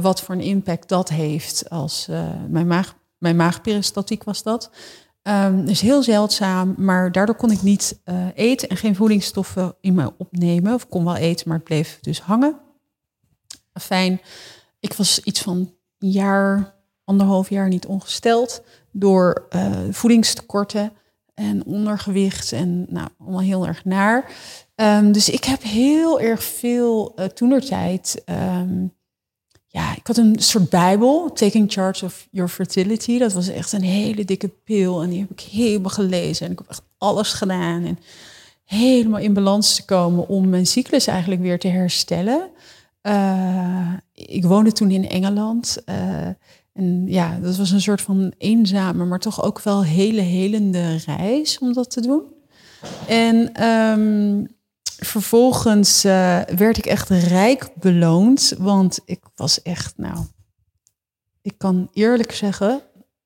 wat 0.00 0.20
voor 0.20 0.34
een 0.34 0.40
impact 0.40 0.88
dat 0.88 1.08
heeft. 1.08 1.70
Als 1.70 2.06
mijn, 2.48 2.66
maag, 2.66 2.94
mijn 3.18 3.36
maagperistaltiek 3.36 4.24
was 4.24 4.42
dat. 4.42 4.70
Ehm 5.22 5.64
dus 5.64 5.80
heel 5.80 6.02
zeldzaam, 6.02 6.74
maar 6.76 7.12
daardoor 7.12 7.34
kon 7.34 7.50
ik 7.50 7.62
niet 7.62 8.00
eh, 8.04 8.26
eten 8.34 8.68
en 8.68 8.76
geen 8.76 8.96
voedingsstoffen 8.96 9.74
in 9.80 9.94
me 9.94 10.12
opnemen. 10.18 10.74
Of 10.74 10.88
kon 10.88 11.04
wel 11.04 11.16
eten, 11.16 11.48
maar 11.48 11.56
het 11.56 11.66
bleef 11.66 11.98
dus 12.00 12.20
hangen. 12.20 12.58
Fijn. 13.80 14.20
Ik 14.80 14.92
was 14.92 15.20
iets 15.20 15.40
van 15.40 15.56
een 15.98 16.10
jaar, 16.10 16.74
anderhalf 17.04 17.50
jaar 17.50 17.68
niet 17.68 17.86
ongesteld 17.86 18.62
door 18.92 19.46
eh, 19.48 19.72
voedingstekorten 19.90 20.92
en 21.34 21.64
ondergewicht 21.64 22.52
en 22.52 22.86
nou, 22.88 23.08
allemaal 23.18 23.40
heel 23.40 23.66
erg 23.66 23.84
naar. 23.84 24.30
Ehm, 24.74 25.12
dus 25.12 25.28
ik 25.28 25.44
heb 25.44 25.62
heel 25.62 26.20
erg 26.20 26.42
veel 26.42 27.12
uh, 27.16 27.24
toenertijd. 27.24 28.22
ehm, 28.24 28.86
ja, 29.70 29.96
ik 29.96 30.06
had 30.06 30.16
een 30.16 30.36
soort 30.38 30.70
bijbel, 30.70 31.32
Taking 31.32 31.72
Charge 31.72 32.04
of 32.04 32.28
Your 32.30 32.50
Fertility. 32.50 33.18
Dat 33.18 33.32
was 33.32 33.48
echt 33.48 33.72
een 33.72 33.82
hele 33.82 34.24
dikke 34.24 34.48
pil 34.48 35.02
en 35.02 35.10
die 35.10 35.20
heb 35.20 35.30
ik 35.30 35.40
helemaal 35.40 35.90
gelezen. 35.90 36.46
En 36.46 36.52
ik 36.52 36.58
heb 36.58 36.68
echt 36.68 36.82
alles 36.98 37.32
gedaan 37.32 37.84
en 37.84 37.98
helemaal 38.64 39.20
in 39.20 39.32
balans 39.32 39.74
te 39.74 39.84
komen 39.84 40.28
om 40.28 40.48
mijn 40.48 40.66
cyclus 40.66 41.06
eigenlijk 41.06 41.40
weer 41.40 41.58
te 41.58 41.68
herstellen. 41.68 42.50
Uh, 43.02 43.92
ik 44.12 44.44
woonde 44.44 44.72
toen 44.72 44.90
in 44.90 45.08
Engeland. 45.08 45.82
Uh, 45.86 46.26
en 46.72 47.06
ja, 47.06 47.38
dat 47.42 47.56
was 47.56 47.70
een 47.70 47.80
soort 47.80 48.00
van 48.00 48.32
eenzame, 48.38 49.04
maar 49.04 49.18
toch 49.18 49.42
ook 49.42 49.60
wel 49.62 49.84
hele 49.84 50.20
helende 50.20 50.96
reis 50.96 51.58
om 51.58 51.72
dat 51.72 51.90
te 51.90 52.00
doen. 52.00 52.22
En 53.06 53.64
um, 53.64 54.57
vervolgens 54.98 56.04
uh, 56.04 56.40
werd 56.42 56.76
ik 56.76 56.86
echt 56.86 57.08
rijk 57.08 57.70
beloond, 57.74 58.54
want 58.58 59.00
ik 59.04 59.20
was 59.34 59.62
echt, 59.62 59.96
nou, 59.96 60.24
ik 61.42 61.54
kan 61.58 61.88
eerlijk 61.92 62.32
zeggen, 62.32 62.82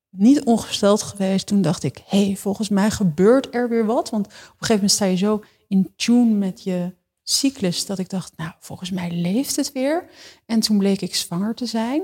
niet 0.09 0.43
ongesteld 0.43 1.01
geweest. 1.01 1.47
Toen 1.47 1.61
dacht 1.61 1.83
ik, 1.83 2.01
hé, 2.05 2.25
hey, 2.25 2.35
volgens 2.35 2.69
mij 2.69 2.91
gebeurt 2.91 3.55
er 3.55 3.69
weer 3.69 3.85
wat. 3.85 4.09
Want 4.09 4.25
op 4.25 4.31
een 4.31 4.39
gegeven 4.49 4.73
moment 4.73 4.91
sta 4.91 5.05
je 5.05 5.15
zo 5.15 5.43
in 5.67 5.93
tune 5.95 6.33
met 6.35 6.63
je 6.63 6.95
cyclus 7.23 7.85
dat 7.85 7.99
ik 7.99 8.09
dacht, 8.09 8.37
nou, 8.37 8.51
volgens 8.59 8.91
mij 8.91 9.11
leeft 9.11 9.55
het 9.55 9.71
weer. 9.71 10.09
En 10.45 10.59
toen 10.59 10.77
bleek 10.77 11.01
ik 11.01 11.15
zwanger 11.15 11.55
te 11.55 11.65
zijn. 11.65 12.01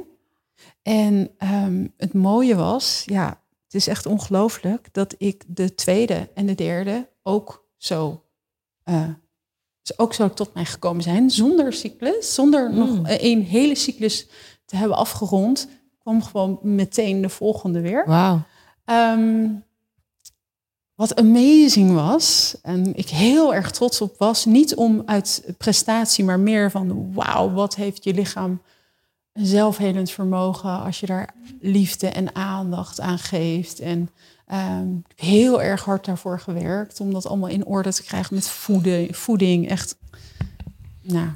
En 0.82 1.32
um, 1.44 1.94
het 1.98 2.14
mooie 2.14 2.56
was, 2.56 3.04
ja, 3.06 3.42
het 3.64 3.74
is 3.74 3.88
echt 3.88 4.06
ongelooflijk 4.06 4.94
dat 4.94 5.16
ik 5.18 5.44
de 5.48 5.76
tweede 5.76 6.30
en 6.34 6.46
de 6.46 6.56
derde 6.56 7.10
ook 7.24 7.68
zo, 7.78 8.24
uh, 8.86 9.10
ook 9.98 10.13
zo 10.13 10.29
tot 10.29 10.53
mij 10.53 10.65
gekomen 10.65 11.03
zijn. 11.03 11.29
Zonder 11.29 11.74
cyclus, 11.74 12.34
zonder 12.34 12.69
mm. 12.69 12.77
nog 12.77 13.00
een 13.03 13.43
hele 13.43 13.75
cyclus 13.75 14.27
te 14.65 14.75
hebben 14.75 14.98
afgerond, 14.98 15.67
kwam 16.00 16.24
gewoon 16.24 16.60
meteen 16.62 17.22
de 17.22 17.29
volgende 17.29 17.81
weer. 17.81 18.05
Wauw. 18.05 18.41
Um, 18.86 19.63
wat 20.96 21.15
amazing 21.15 21.93
was, 21.93 22.55
en 22.62 22.96
ik 22.96 23.10
heel 23.10 23.53
erg 23.53 23.72
trots 23.72 24.01
op 24.01 24.15
was, 24.17 24.46
niet 24.46 24.75
om 24.75 25.03
uit 25.05 25.43
prestatie, 25.58 26.24
maar 26.24 26.39
meer 26.39 26.72
van 26.72 27.13
wauw, 27.13 27.51
wat 27.51 27.75
heeft 27.75 28.03
je 28.03 28.13
lichaam 28.13 28.62
een 29.34 29.46
zelfhelend 29.46 30.12
vermogen 30.12 30.84
als 30.84 31.00
je 31.00 31.05
daar 31.05 31.34
liefde 31.60 32.08
en 32.08 32.36
aandacht 32.36 33.00
aan 33.00 33.19
geeft. 33.19 33.79
En 33.79 34.10
um, 34.51 35.03
ik 35.08 35.13
heb 35.15 35.27
heel 35.29 35.62
erg 35.62 35.84
hard 35.84 36.06
daarvoor 36.06 36.39
gewerkt 36.39 37.00
om 37.00 37.13
dat 37.13 37.27
allemaal 37.27 37.50
in 37.50 37.65
orde 37.65 37.94
te 37.94 38.03
krijgen 38.03 38.36
met 38.36 38.50
voeding. 38.50 39.18
voeding 39.18 39.70
echt, 39.70 39.96
nou, 41.01 41.27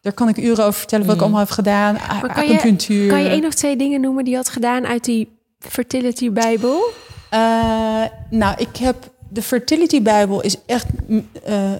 daar 0.00 0.12
kan 0.12 0.28
ik 0.28 0.36
uren 0.36 0.64
over 0.64 0.78
vertellen 0.78 1.06
wat 1.06 1.14
ik 1.14 1.20
allemaal 1.20 1.40
heb 1.40 1.50
gedaan. 1.50 1.94
Maar 1.94 2.34
kan, 2.34 2.48
je, 2.48 3.06
kan 3.08 3.22
je 3.22 3.28
één 3.28 3.44
of 3.44 3.54
twee 3.54 3.76
dingen 3.76 4.00
noemen 4.00 4.24
die 4.24 4.32
je 4.32 4.38
had 4.38 4.48
gedaan 4.48 4.86
uit 4.86 5.04
die 5.04 5.28
Fertility 5.58 6.32
Bijbel? 6.32 6.90
Uh, 7.34 8.04
nou, 8.30 8.54
ik 8.56 8.76
heb 8.76 9.10
de 9.28 9.42
Fertility 9.42 10.02
Bijbel 10.02 10.42
is 10.42 10.56
echt 10.66 10.86
uh, 11.08 11.22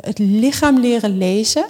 het 0.00 0.18
lichaam 0.18 0.78
leren 0.78 1.18
lezen. 1.18 1.64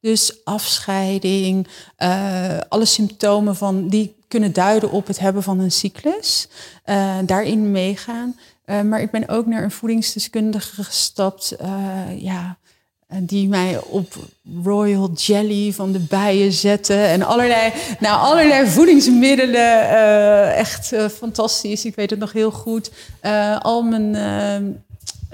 Dus 0.00 0.44
afscheiding, 0.44 1.66
uh, 1.98 2.58
alle 2.68 2.84
symptomen 2.84 3.56
van 3.56 3.88
die 3.88 4.14
kunnen 4.28 4.52
duiden 4.52 4.90
op 4.90 5.06
het 5.06 5.18
hebben 5.18 5.42
van 5.42 5.58
een 5.58 5.72
cyclus. 5.72 6.48
Uh, 6.86 7.16
daarin 7.24 7.70
meegaan. 7.70 8.38
Uh, 8.66 8.80
maar 8.80 9.00
ik 9.00 9.10
ben 9.10 9.28
ook 9.28 9.46
naar 9.46 9.62
een 9.62 9.70
voedingsdeskundige 9.70 10.84
gestapt. 10.84 11.56
ja, 12.16 12.58
die 13.08 13.48
mij 13.48 13.80
op 13.80 14.14
royal 14.62 15.12
jelly 15.12 15.72
van 15.72 15.92
de 15.92 15.98
bijen 15.98 16.52
zette. 16.52 16.94
En 16.94 17.22
allerlei, 17.22 17.72
nou, 18.00 18.20
allerlei 18.20 18.66
voedingsmiddelen. 18.66 20.54
echt 20.54 20.92
fantastisch. 21.12 21.84
Ik 21.84 21.94
weet 21.94 22.10
het 22.10 22.18
nog 22.18 22.32
heel 22.32 22.50
goed. 22.50 22.90
al 23.58 23.82
mijn 23.82 24.14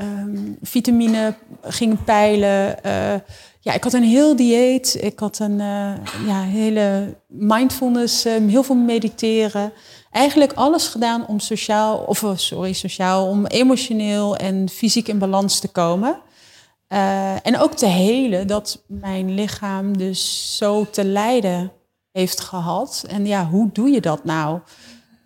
um, 0.01 0.59
vitamine 0.63 1.35
gingen 1.63 2.05
peilen 2.05 2.79
ja, 3.67 3.73
ik 3.73 3.85
had 3.85 3.93
een 3.93 4.03
heel 4.03 4.37
dieet. 4.37 4.99
Ik 5.01 5.19
had 5.19 5.39
een 5.39 5.59
uh, 5.59 5.93
ja, 6.27 6.43
hele 6.43 7.17
mindfulness, 7.27 8.27
uh, 8.27 8.49
heel 8.49 8.63
veel 8.63 8.77
mediteren. 8.77 9.73
Eigenlijk 10.11 10.53
alles 10.53 10.89
gedaan 10.89 11.27
om 11.27 11.41
sociaal, 11.41 11.99
of 11.99 12.23
uh, 12.23 12.37
sorry, 12.37 12.73
sociaal, 12.73 13.29
om 13.29 13.47
emotioneel 13.47 14.37
en 14.37 14.69
fysiek 14.69 15.09
in 15.09 15.19
balans 15.19 15.59
te 15.59 15.69
komen. 15.69 16.19
Eh, 16.89 17.47
en 17.47 17.59
ook 17.59 17.75
te 17.75 17.87
helen 17.87 18.47
dat 18.47 18.85
mijn 18.87 19.35
lichaam 19.35 19.99
dus 19.99 20.57
zo 20.57 20.87
te 20.91 21.05
lijden 21.05 21.73
heeft 22.13 22.41
gehad. 22.41 23.05
En 23.09 23.27
ja, 23.27 23.47
hoe 23.47 23.71
doe 23.73 23.89
je 23.89 24.01
dat 24.01 24.25
nou? 24.25 24.61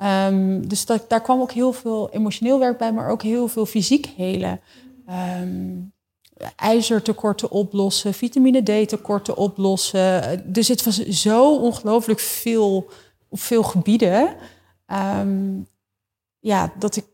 Um, 0.02 0.68
dus 0.68 0.86
dat, 0.86 1.04
daar 1.08 1.22
kwam 1.22 1.40
ook 1.40 1.52
heel 1.52 1.72
veel 1.72 2.10
emotioneel 2.10 2.58
werk 2.58 2.78
bij, 2.78 2.92
maar 2.92 3.10
ook 3.10 3.22
heel 3.22 3.48
veel 3.48 3.66
fysiek 3.66 4.06
helen. 4.16 4.60
Um, 5.40 5.92
ijzertekorten 6.56 7.50
oplossen, 7.50 8.14
vitamine 8.14 8.62
D-tekorten 8.62 9.36
oplossen. 9.36 10.42
Dus 10.52 10.68
het 10.68 10.84
was 10.84 10.96
zo 11.06 11.56
ongelooflijk 11.56 12.20
veel 12.20 12.90
op 13.30 13.40
veel 13.40 13.62
gebieden. 13.62 14.36
Um, 14.86 15.66
ja, 16.38 16.72
dat 16.78 16.96
ik. 16.96 17.04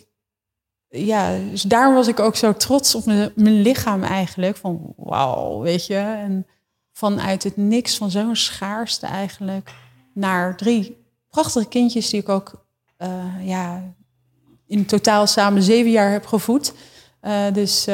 Ja, 0.88 1.38
dus 1.50 1.62
daarom 1.62 1.94
was 1.94 2.08
ik 2.08 2.20
ook 2.20 2.36
zo 2.36 2.52
trots 2.52 2.94
op 2.94 3.04
mijn, 3.04 3.60
lichaam 3.60 4.02
eigenlijk. 4.02 4.56
Van 4.56 4.94
wauw, 4.96 5.60
weet 5.60 5.86
je. 5.86 5.96
En 5.96 6.46
vanuit 6.92 7.42
het 7.42 7.56
niks, 7.56 7.96
van 7.96 8.10
zo'n 8.10 8.36
schaarste 8.36 9.06
eigenlijk, 9.06 9.72
naar 10.14 10.56
drie 10.56 11.04
prachtige 11.28 11.68
kindjes 11.68 12.10
die 12.10 12.20
ik 12.20 12.28
ook 12.28 12.64
uh, 12.98 13.46
ja, 13.46 13.94
in 14.66 14.86
totaal 14.86 15.26
samen 15.26 15.62
zeven 15.62 15.90
jaar 15.90 16.10
heb 16.10 16.26
gevoed. 16.26 16.72
Uh, 17.22 17.52
dus 17.52 17.86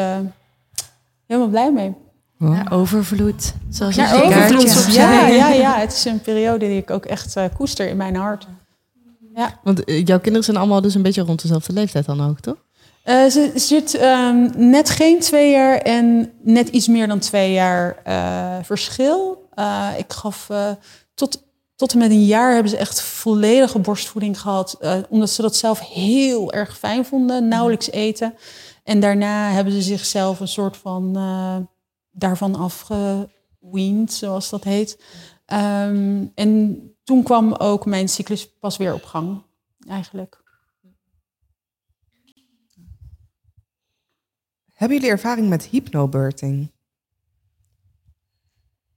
helemaal 1.32 1.48
blij 1.50 1.72
mee. 1.72 1.94
Ja, 2.38 2.66
overvloed. 2.70 3.54
Zoals 3.70 3.94
ja, 3.94 4.14
je 4.14 4.22
overvloed. 4.24 4.94
Ja, 4.94 5.26
ja, 5.26 5.48
ja, 5.48 5.74
het 5.78 5.92
is 5.92 6.04
een 6.04 6.20
periode 6.20 6.66
die 6.66 6.76
ik 6.76 6.90
ook 6.90 7.04
echt 7.04 7.36
uh, 7.36 7.44
koester 7.56 7.88
in 7.88 7.96
mijn 7.96 8.16
hart. 8.16 8.46
Ja. 9.34 9.60
Want 9.62 9.88
uh, 9.90 10.04
jouw 10.04 10.18
kinderen 10.18 10.44
zijn 10.44 10.56
allemaal 10.56 10.80
dus 10.80 10.94
een 10.94 11.02
beetje 11.02 11.22
rond 11.22 11.42
dezelfde 11.42 11.72
leeftijd 11.72 12.06
dan 12.06 12.28
ook, 12.28 12.40
toch? 12.40 12.56
Eh, 13.02 13.26
ze 13.26 13.52
zit 13.54 13.94
ehm, 13.94 14.50
net 14.70 14.90
geen 14.90 15.20
twee 15.20 15.50
jaar 15.50 15.78
en 15.78 16.32
net 16.42 16.68
iets 16.68 16.88
meer 16.88 17.08
dan 17.08 17.18
twee 17.18 17.52
jaar 17.52 17.96
eh, 18.04 18.56
verschil. 18.62 19.48
Eh, 19.54 19.88
ik 19.96 20.12
gaf 20.12 20.46
eh, 20.50 20.70
tot, 21.14 21.42
tot 21.76 21.92
en 21.92 21.98
met 21.98 22.10
een 22.10 22.24
jaar 22.24 22.52
hebben 22.52 22.70
ze 22.70 22.76
echt 22.76 23.02
volledige 23.02 23.78
borstvoeding 23.78 24.40
gehad. 24.40 24.76
eh, 24.80 24.94
omdat 25.08 25.30
ze 25.30 25.42
dat 25.42 25.56
zelf 25.56 25.80
heel 25.80 26.52
erg 26.52 26.78
fijn 26.78 27.04
vonden, 27.04 27.48
nauwelijks 27.48 27.90
eten. 27.90 28.34
En 28.82 29.00
daarna 29.00 29.50
hebben 29.50 29.72
ze 29.72 29.82
zichzelf 29.82 30.40
een 30.40 30.48
soort 30.48 30.76
van 30.76 31.16
eh, 31.16 31.56
daarvan 32.10 32.54
afgeweend, 32.54 34.12
zoals 34.12 34.50
dat 34.50 34.64
heet. 34.64 35.04
Ehm, 35.44 36.26
en 36.34 36.80
toen 37.04 37.22
kwam 37.22 37.52
ook 37.52 37.86
mijn 37.86 38.08
cyclus 38.08 38.58
pas 38.58 38.76
weer 38.76 38.94
op 38.94 39.04
gang, 39.04 39.42
eigenlijk. 39.88 40.42
Hebben 44.72 44.96
jullie 44.96 45.12
ervaring 45.12 45.48
met 45.48 45.64
hypnobirthing? 45.66 46.72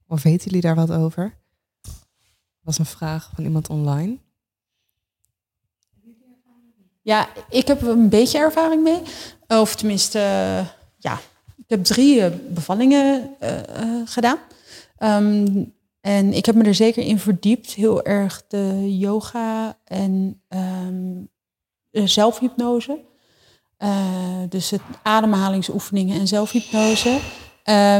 Of 0.06 0.22
weten 0.22 0.44
jullie 0.44 0.60
daar 0.60 0.74
wat 0.74 0.90
over? 0.90 1.38
Dat 1.82 1.94
was 2.60 2.78
een 2.78 2.86
vraag 2.86 3.30
van 3.34 3.44
iemand 3.44 3.68
online. 3.70 4.18
Ja, 7.06 7.28
ik 7.50 7.66
heb 7.66 7.82
een 7.82 8.08
beetje 8.08 8.38
ervaring 8.38 8.82
mee. 8.82 9.00
Of 9.46 9.76
tenminste, 9.76 10.18
ja, 10.98 11.18
ik 11.56 11.64
heb 11.66 11.84
drie 11.84 12.22
eh, 12.22 12.30
bevallingen 12.48 13.36
eh, 13.38 13.58
eh, 13.58 14.00
gedaan. 14.04 14.38
Ehm, 14.96 15.64
en 16.00 16.32
ik 16.32 16.46
heb 16.46 16.54
me 16.54 16.64
er 16.64 16.74
zeker 16.74 17.02
in 17.02 17.18
verdiept. 17.18 17.72
Heel 17.72 18.04
erg 18.04 18.44
de 18.48 18.96
yoga 18.98 19.78
en 19.84 20.42
ehm, 20.48 21.24
zelfhypnose. 21.90 23.04
Dus 24.48 24.70
het 24.70 24.80
ademhalingsoefeningen 25.02 26.20
en 26.20 26.28
zelfhypnose. 26.28 27.18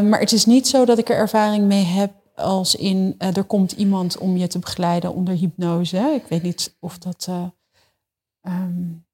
Maar 0.02 0.20
het 0.20 0.32
is 0.32 0.44
niet 0.44 0.68
zo 0.68 0.84
dat 0.84 0.98
ik 0.98 1.08
er 1.08 1.16
ervaring 1.16 1.64
mee 1.64 1.84
heb 1.84 2.12
als 2.34 2.74
in 2.74 3.14
er 3.18 3.44
komt 3.44 3.72
iemand 3.72 4.18
om 4.18 4.36
je 4.36 4.46
te 4.46 4.58
begeleiden 4.58 5.14
onder 5.14 5.34
hypnose. 5.34 5.98
Ik 6.14 6.26
weet 6.28 6.42
niet 6.42 6.76
of 6.80 6.98
dat. 6.98 7.28
Eh, 8.46 8.52
ehm, 8.52 9.04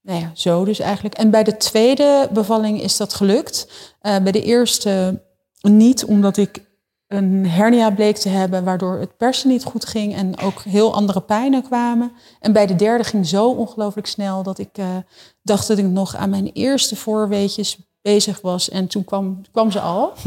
nou 0.00 0.20
ja, 0.20 0.30
zo 0.34 0.64
dus 0.64 0.78
eigenlijk. 0.78 1.14
En 1.14 1.30
bij 1.30 1.44
de 1.44 1.56
tweede 1.56 2.28
bevalling 2.32 2.80
is 2.80 2.96
dat 2.96 3.14
gelukt. 3.14 3.68
Eh, 4.00 4.18
bij 4.22 4.32
de 4.32 4.42
eerste 4.42 5.22
niet, 5.60 6.04
omdat 6.04 6.36
ik 6.36 6.62
een 7.06 7.46
hernia 7.46 7.90
bleek 7.90 8.16
te 8.16 8.28
hebben, 8.28 8.64
waardoor 8.64 8.98
het 8.98 9.16
persen 9.16 9.48
niet 9.48 9.64
goed 9.64 9.86
ging 9.86 10.14
en 10.14 10.38
ook 10.38 10.62
heel 10.62 10.94
andere 10.94 11.20
pijnen 11.20 11.62
kwamen. 11.62 12.12
En 12.40 12.52
bij 12.52 12.66
de 12.66 12.76
derde 12.76 13.04
ging 13.04 13.26
zo 13.26 13.50
ongelooflijk 13.50 14.06
snel 14.06 14.42
dat 14.42 14.58
ik 14.58 14.78
eh, 14.78 14.96
dacht 15.42 15.68
dat 15.68 15.78
ik 15.78 15.84
nog 15.84 16.16
aan 16.16 16.30
mijn 16.30 16.50
eerste 16.52 16.96
voorweetjes 16.96 17.78
bezig 18.02 18.40
was. 18.40 18.68
En 18.68 18.86
toen 18.86 19.04
kwam, 19.04 19.40
kwam 19.52 19.70
ze 19.70 19.80
al. 19.80 20.12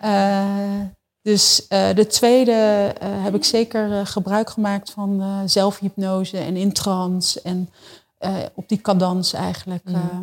Eh, 0.00 0.80
dus 1.28 1.66
eh, 1.66 1.94
de 1.94 2.06
tweede 2.06 2.52
eh, 3.00 3.08
heb 3.24 3.34
ik 3.34 3.44
zeker 3.44 3.92
eh, 3.92 4.06
gebruik 4.06 4.50
gemaakt 4.50 4.90
van 4.90 5.20
eh, 5.20 5.40
zelfhypnose 5.46 6.38
en 6.38 6.56
in 6.56 6.72
trance 6.72 7.40
en 7.42 7.70
eh, 8.18 8.36
op 8.54 8.68
die 8.68 8.80
cadans 8.80 9.32
eigenlijk 9.32 9.84
eh, 9.84 10.18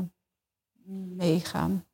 meegaan. 1.15 1.85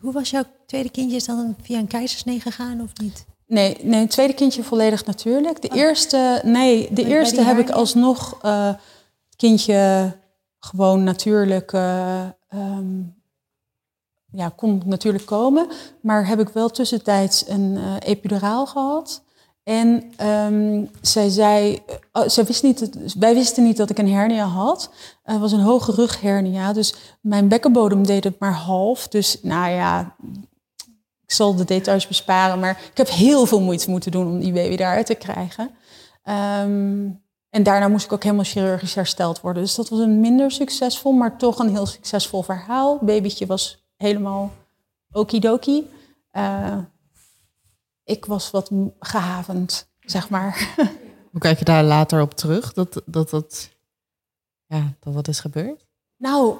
Hoe 0.00 0.12
was 0.12 0.30
jouw 0.30 0.44
tweede 0.66 0.90
kindje? 0.90 1.16
Is 1.16 1.24
dan 1.24 1.56
via 1.62 1.78
een 1.78 1.86
keizersnee 1.86 2.40
gegaan 2.40 2.80
of 2.80 2.90
niet? 3.00 3.26
Nee, 3.46 3.78
nee, 3.82 4.00
het 4.00 4.10
tweede 4.10 4.34
kindje 4.34 4.62
volledig 4.62 5.04
natuurlijk. 5.06 5.62
De 5.62 5.68
eerste, 5.68 6.40
nee, 6.44 6.88
de 6.88 7.02
bij 7.02 7.04
eerste 7.04 7.42
heb 7.42 7.58
ik 7.58 7.70
alsnog 7.70 8.38
eh, 8.42 8.66
het 8.66 9.36
kindje 9.36 10.12
gewoon 10.58 11.04
natuurlijk, 11.04 11.72
eh, 11.72 12.20
ehm, 12.48 13.02
ja, 14.36 14.52
kon 14.56 14.82
natuurlijk 14.84 15.26
komen. 15.26 15.66
Maar 16.00 16.26
heb 16.26 16.40
ik 16.40 16.48
wel 16.48 16.70
tussentijds 16.70 17.48
een 17.48 17.76
eh, 17.76 18.08
epiduraal 18.10 18.66
gehad. 18.66 19.24
En 19.62 20.12
ehm, 20.16 20.84
zij 21.00 21.28
zei, 21.28 21.82
oh, 22.12 22.28
zij 22.28 22.44
wist 22.44 22.62
niet, 22.62 22.90
wij 23.18 23.34
wisten 23.34 23.64
niet 23.64 23.76
dat 23.76 23.90
ik 23.90 23.98
een 23.98 24.12
hernia 24.12 24.44
had. 24.44 24.90
Het 25.22 25.40
was 25.40 25.52
een 25.52 25.60
hoge 25.60 25.92
rughernia, 25.92 26.72
dus 26.72 26.94
mijn 27.20 27.48
bekkenbodem 27.48 28.06
deed 28.06 28.24
het 28.24 28.38
maar 28.38 28.54
half. 28.54 29.08
Dus 29.08 29.38
nou 29.42 29.70
ja, 29.70 30.16
ik 31.24 31.32
zal 31.32 31.54
de 31.54 31.64
details 31.64 32.08
besparen, 32.08 32.60
maar 32.60 32.80
ik 32.90 32.96
heb 32.96 33.08
heel 33.08 33.46
veel 33.46 33.60
moeite 33.60 33.90
moeten 33.90 34.10
doen 34.10 34.26
om 34.26 34.40
die 34.40 34.52
baby 34.52 34.76
daaruit 34.76 35.06
te 35.06 35.14
krijgen. 35.14 35.70
Ehm, 36.22 37.08
en 37.50 37.62
daarna 37.62 37.88
moest 37.88 38.04
ik 38.04 38.12
ook 38.12 38.22
helemaal 38.22 38.44
chirurgisch 38.44 38.94
hersteld 38.94 39.40
worden. 39.40 39.62
Dus 39.62 39.74
dat 39.74 39.88
was 39.88 39.98
een 39.98 40.20
minder 40.20 40.50
succesvol, 40.50 41.12
maar 41.12 41.38
toch 41.38 41.58
een 41.58 41.70
heel 41.70 41.86
succesvol 41.86 42.42
verhaal. 42.42 42.98
Babytje 43.00 43.46
was 43.46 43.85
helemaal 43.96 44.52
okidoki. 45.12 45.90
Eh 46.30 46.78
ik 48.06 48.24
was 48.24 48.50
wat 48.50 48.70
gehavend, 48.98 49.88
zeg 50.00 50.30
maar. 50.30 50.74
Hoe 51.30 51.40
kijk 51.40 51.58
je 51.58 51.64
daar 51.64 51.84
later 51.84 52.20
op 52.20 52.34
terug? 52.34 52.72
Dat 52.72 53.02
dat, 53.06 53.30
dat, 53.30 53.70
ja, 54.66 54.94
dat 55.00 55.14
wat 55.14 55.28
is 55.28 55.40
gebeurd? 55.40 55.86
Nou, 56.16 56.56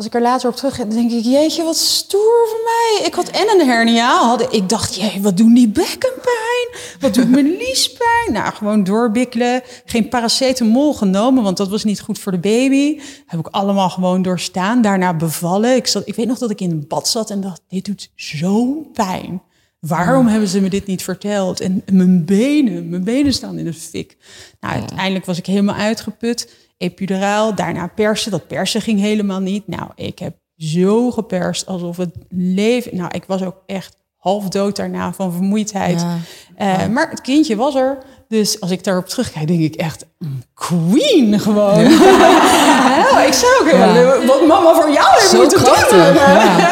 als 0.00 0.08
ik 0.08 0.14
er 0.14 0.22
later 0.22 0.48
op 0.48 0.56
terug 0.56 0.76
dan 0.76 0.88
denk 0.88 1.10
ik, 1.10 1.24
jeetje, 1.24 1.64
wat 1.64 1.76
stoer 1.76 2.48
van 2.50 2.60
mij. 2.64 3.06
Ik 3.06 3.14
had 3.14 3.28
en 3.28 3.60
een 3.60 3.68
hernia. 3.68 4.18
Had, 4.18 4.54
ik 4.54 4.68
dacht, 4.68 4.94
jee, 4.94 5.22
wat 5.22 5.36
doen 5.36 5.54
die 5.54 5.68
bekkenpijn? 5.68 6.68
Wat 7.00 7.14
doet 7.14 7.30
mijn 7.30 7.56
liespijn? 7.56 8.32
Nou, 8.32 8.54
gewoon 8.54 8.84
doorbikkelen. 8.84 9.62
Geen 9.84 10.08
paracetamol 10.08 10.94
genomen, 10.94 11.42
want 11.42 11.56
dat 11.56 11.68
was 11.68 11.84
niet 11.84 12.00
goed 12.00 12.18
voor 12.18 12.32
de 12.32 12.38
baby. 12.38 13.00
Heb 13.26 13.40
ik 13.40 13.46
allemaal 13.46 13.90
gewoon 13.90 14.22
doorstaan. 14.22 14.82
Daarna 14.82 15.14
bevallen. 15.14 15.76
Ik, 15.76 15.86
zat, 15.86 16.08
ik 16.08 16.14
weet 16.14 16.26
nog 16.26 16.38
dat 16.38 16.50
ik 16.50 16.60
in 16.60 16.70
een 16.70 16.84
bad 16.88 17.08
zat 17.08 17.30
en 17.30 17.40
dacht, 17.40 17.60
dit 17.68 17.84
doet 17.84 18.10
zo'n 18.14 18.90
pijn. 18.92 19.42
Waarom 19.80 20.26
hebben 20.26 20.48
ze 20.48 20.60
me 20.60 20.70
dit 20.70 20.86
niet 20.86 21.02
verteld? 21.02 21.60
En 21.60 21.82
mijn 21.92 22.24
benen, 22.24 22.88
mijn 22.88 23.04
benen 23.04 23.32
staan 23.32 23.58
in 23.58 23.64
de 23.64 23.72
fik. 23.72 24.16
Nou, 24.60 24.74
uiteindelijk 24.74 25.24
was 25.24 25.38
ik 25.38 25.46
helemaal 25.46 25.76
uitgeput. 25.76 26.48
Epiduraal, 26.80 27.54
daarna 27.54 27.86
persen. 27.86 28.30
Dat 28.30 28.46
persen 28.46 28.80
ging 28.80 29.00
helemaal 29.00 29.40
niet. 29.40 29.68
Nou, 29.68 29.90
ik 29.94 30.18
heb 30.18 30.36
zo 30.56 31.10
geperst 31.10 31.66
alsof 31.66 31.96
het 31.96 32.14
leven... 32.28 32.96
Nou, 32.96 33.10
ik 33.14 33.24
was 33.24 33.42
ook 33.42 33.62
echt 33.66 33.96
half 34.16 34.48
dood 34.48 34.76
daarna 34.76 35.12
van 35.12 35.32
vermoeidheid. 35.32 36.00
Ja. 36.00 36.18
Eh, 36.56 36.88
maar 36.88 37.10
het 37.10 37.20
kindje 37.20 37.56
was 37.56 37.74
er. 37.74 37.98
Dus 38.30 38.60
als 38.60 38.70
ik 38.70 38.84
daarop 38.84 39.06
terugkijk, 39.08 39.46
denk 39.46 39.60
ik 39.60 39.74
echt... 39.74 40.06
mm, 40.18 40.42
Queen 40.54 41.40
gewoon. 41.40 41.80
Ja, 41.80 43.20
ik 43.30 43.32
zou 43.32 43.52
ook 43.60 43.70
Ja. 43.70 44.26
wat 44.26 44.46
mama 44.46 44.74
voor 44.74 44.90
jou 44.90 45.06
heeft 45.10 45.28
Zo 45.30 45.36
moeten 45.40 45.62
krachtig, 45.62 45.90
doen. 46.06 46.14
ja. 46.14 46.70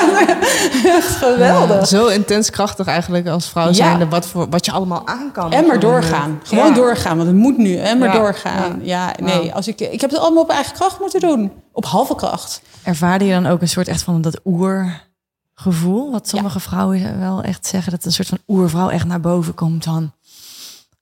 Echt 0.96 1.16
geweldig. 1.16 1.86
Zo 1.86 2.06
intens 2.06 2.50
krachtig 2.50 2.86
eigenlijk 2.86 3.28
als 3.28 3.48
vrouw 3.48 3.66
Ja. 3.66 3.72
zijnde, 3.72 4.08
wat, 4.08 4.26
voor, 4.26 4.48
wat 4.48 4.64
je 4.64 4.72
allemaal 4.72 5.06
aan 5.06 5.30
kan. 5.32 5.52
En 5.52 5.66
maar 5.66 5.80
doorgaan. 5.80 6.40
Gewoon 6.42 6.74
doorgaan, 6.74 7.16
want 7.16 7.28
het 7.28 7.36
moet 7.36 7.56
nu. 7.58 7.76
En 7.76 7.98
maar 7.98 8.12
doorgaan. 8.12 8.78
Ja, 8.82 9.12
nee, 9.22 9.54
als 9.54 9.68
ik, 9.68 9.80
ik 9.80 10.00
heb 10.00 10.10
het 10.10 10.18
allemaal 10.20 10.42
op 10.42 10.50
eigen 10.50 10.72
kracht 10.74 11.00
moeten 11.00 11.20
doen. 11.20 11.52
Op 11.72 11.84
halve 11.84 12.14
kracht. 12.14 12.62
Ervaarde 12.82 13.24
je 13.24 13.32
dan 13.32 13.46
ook 13.46 13.60
een 13.60 13.68
soort 13.68 13.88
echt 13.88 14.02
van 14.02 14.20
dat 14.22 14.40
oergevoel? 14.44 16.10
Wat 16.12 16.28
sommige 16.28 16.60
vrouwen 16.60 17.20
wel 17.20 17.42
echt 17.42 17.66
zeggen, 17.66 17.92
dat 17.92 18.04
een 18.04 18.12
soort 18.12 18.28
van 18.28 18.38
oervrouw 18.48 18.88
echt 18.88 19.06
naar 19.06 19.20
boven 19.20 19.54
komt 19.54 19.84
dan. 19.84 20.12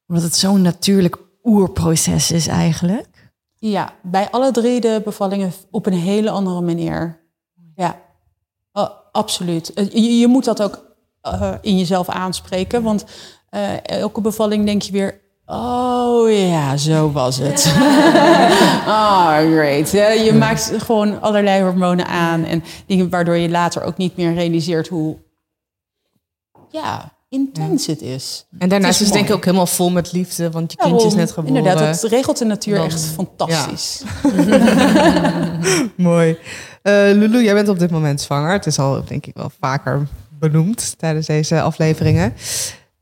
Omdat 0.08 0.24
het 0.24 0.36
zo'n 0.36 0.62
natuurlijk 0.62 1.16
oerproces 1.42 2.30
is 2.30 2.46
eigenlijk. 2.46 3.30
Ja, 3.58 3.94
bij 4.02 4.30
alle 4.30 4.50
drie 4.50 4.80
de 4.80 5.00
bevallingen 5.04 5.52
op 5.70 5.86
een 5.86 5.92
hele 5.92 6.30
andere 6.30 6.60
manier. 6.60 7.24
Ja, 7.74 8.00
absoluut. 9.16 9.72
Eh, 9.72 9.90
Je, 9.90 10.18
je 10.18 10.26
moet 10.26 10.44
dat 10.44 10.62
ook 10.62 10.84
eh, 11.20 11.52
in 11.60 11.78
jezelf 11.78 12.08
aanspreken. 12.08 12.82
Want 12.82 13.04
eh, 13.48 13.86
elke 13.86 14.20
bevalling 14.20 14.66
denk 14.66 14.82
je 14.82 14.92
weer... 14.92 15.24
Oh 15.46 16.30
ja, 16.30 16.76
zo 16.76 17.12
was 17.12 17.36
het. 17.36 17.74
oh, 18.96 19.36
great. 19.36 19.90
Je 20.24 20.32
maakt 20.38 20.72
gewoon 20.76 21.20
allerlei 21.20 21.62
hormonen 21.62 22.06
aan. 22.06 22.44
En 22.44 22.64
dingen 22.86 23.10
waardoor 23.10 23.36
je 23.36 23.48
later 23.48 23.82
ook 23.82 23.96
niet 23.96 24.16
meer 24.16 24.34
realiseert 24.34 24.88
hoe 24.88 25.16
ja, 26.70 27.15
intens 27.38 27.86
het 27.86 28.02
is. 28.02 28.46
En 28.58 28.68
daarnaast 28.68 28.98
Het 28.98 29.00
is 29.00 29.06
het 29.06 29.16
denk 29.16 29.28
ik 29.28 29.34
ook 29.34 29.44
helemaal 29.44 29.66
vol 29.66 29.90
met 29.90 30.12
liefde, 30.12 30.50
want 30.50 30.72
je 30.72 30.78
kindje 30.78 31.06
is 31.06 31.14
net 31.14 31.32
geboren. 31.32 31.56
Inderdaad, 31.56 32.00
dat 32.00 32.10
regelt 32.10 32.38
de 32.38 32.44
natuur 32.44 32.76
Dan- 32.76 32.84
echt 32.86 33.00
fantastisch. 33.04 34.02
Mooi. 35.96 36.38
Eh 36.82 36.92
Lulu, 36.92 37.42
jij 37.42 37.54
bent 37.54 37.68
op 37.68 37.78
dit 37.78 37.90
moment 37.90 38.20
zwanger. 38.20 38.52
Het 38.52 38.66
is 38.66 38.78
al, 38.78 39.04
denk 39.04 39.26
ik, 39.26 39.34
wel 39.36 39.50
vaker 39.60 40.06
benoemd 40.38 40.98
tijdens 40.98 41.26
deze 41.26 41.60
afleveringen. 41.60 42.34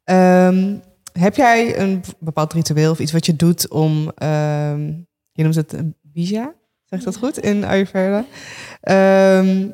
Ehm, 0.05 0.75
heb 1.12 1.37
jij 1.37 1.79
een 1.79 2.03
bepaald 2.18 2.53
ritueel 2.53 2.90
of 2.90 2.99
iets 2.99 3.12
wat 3.12 3.27
je 3.27 3.37
doet 3.37 3.68
om, 3.68 4.12
ehm, 4.16 4.81
je 5.33 5.42
noemt 5.42 5.55
het 5.55 5.73
een 5.73 5.94
bija, 6.03 6.55
zeg 6.85 6.99
ik 6.99 7.05
dat 7.05 7.16
goed, 7.16 7.38
in 7.38 7.64
Ayurveda? 7.64 8.25
Ehm, 8.81 9.66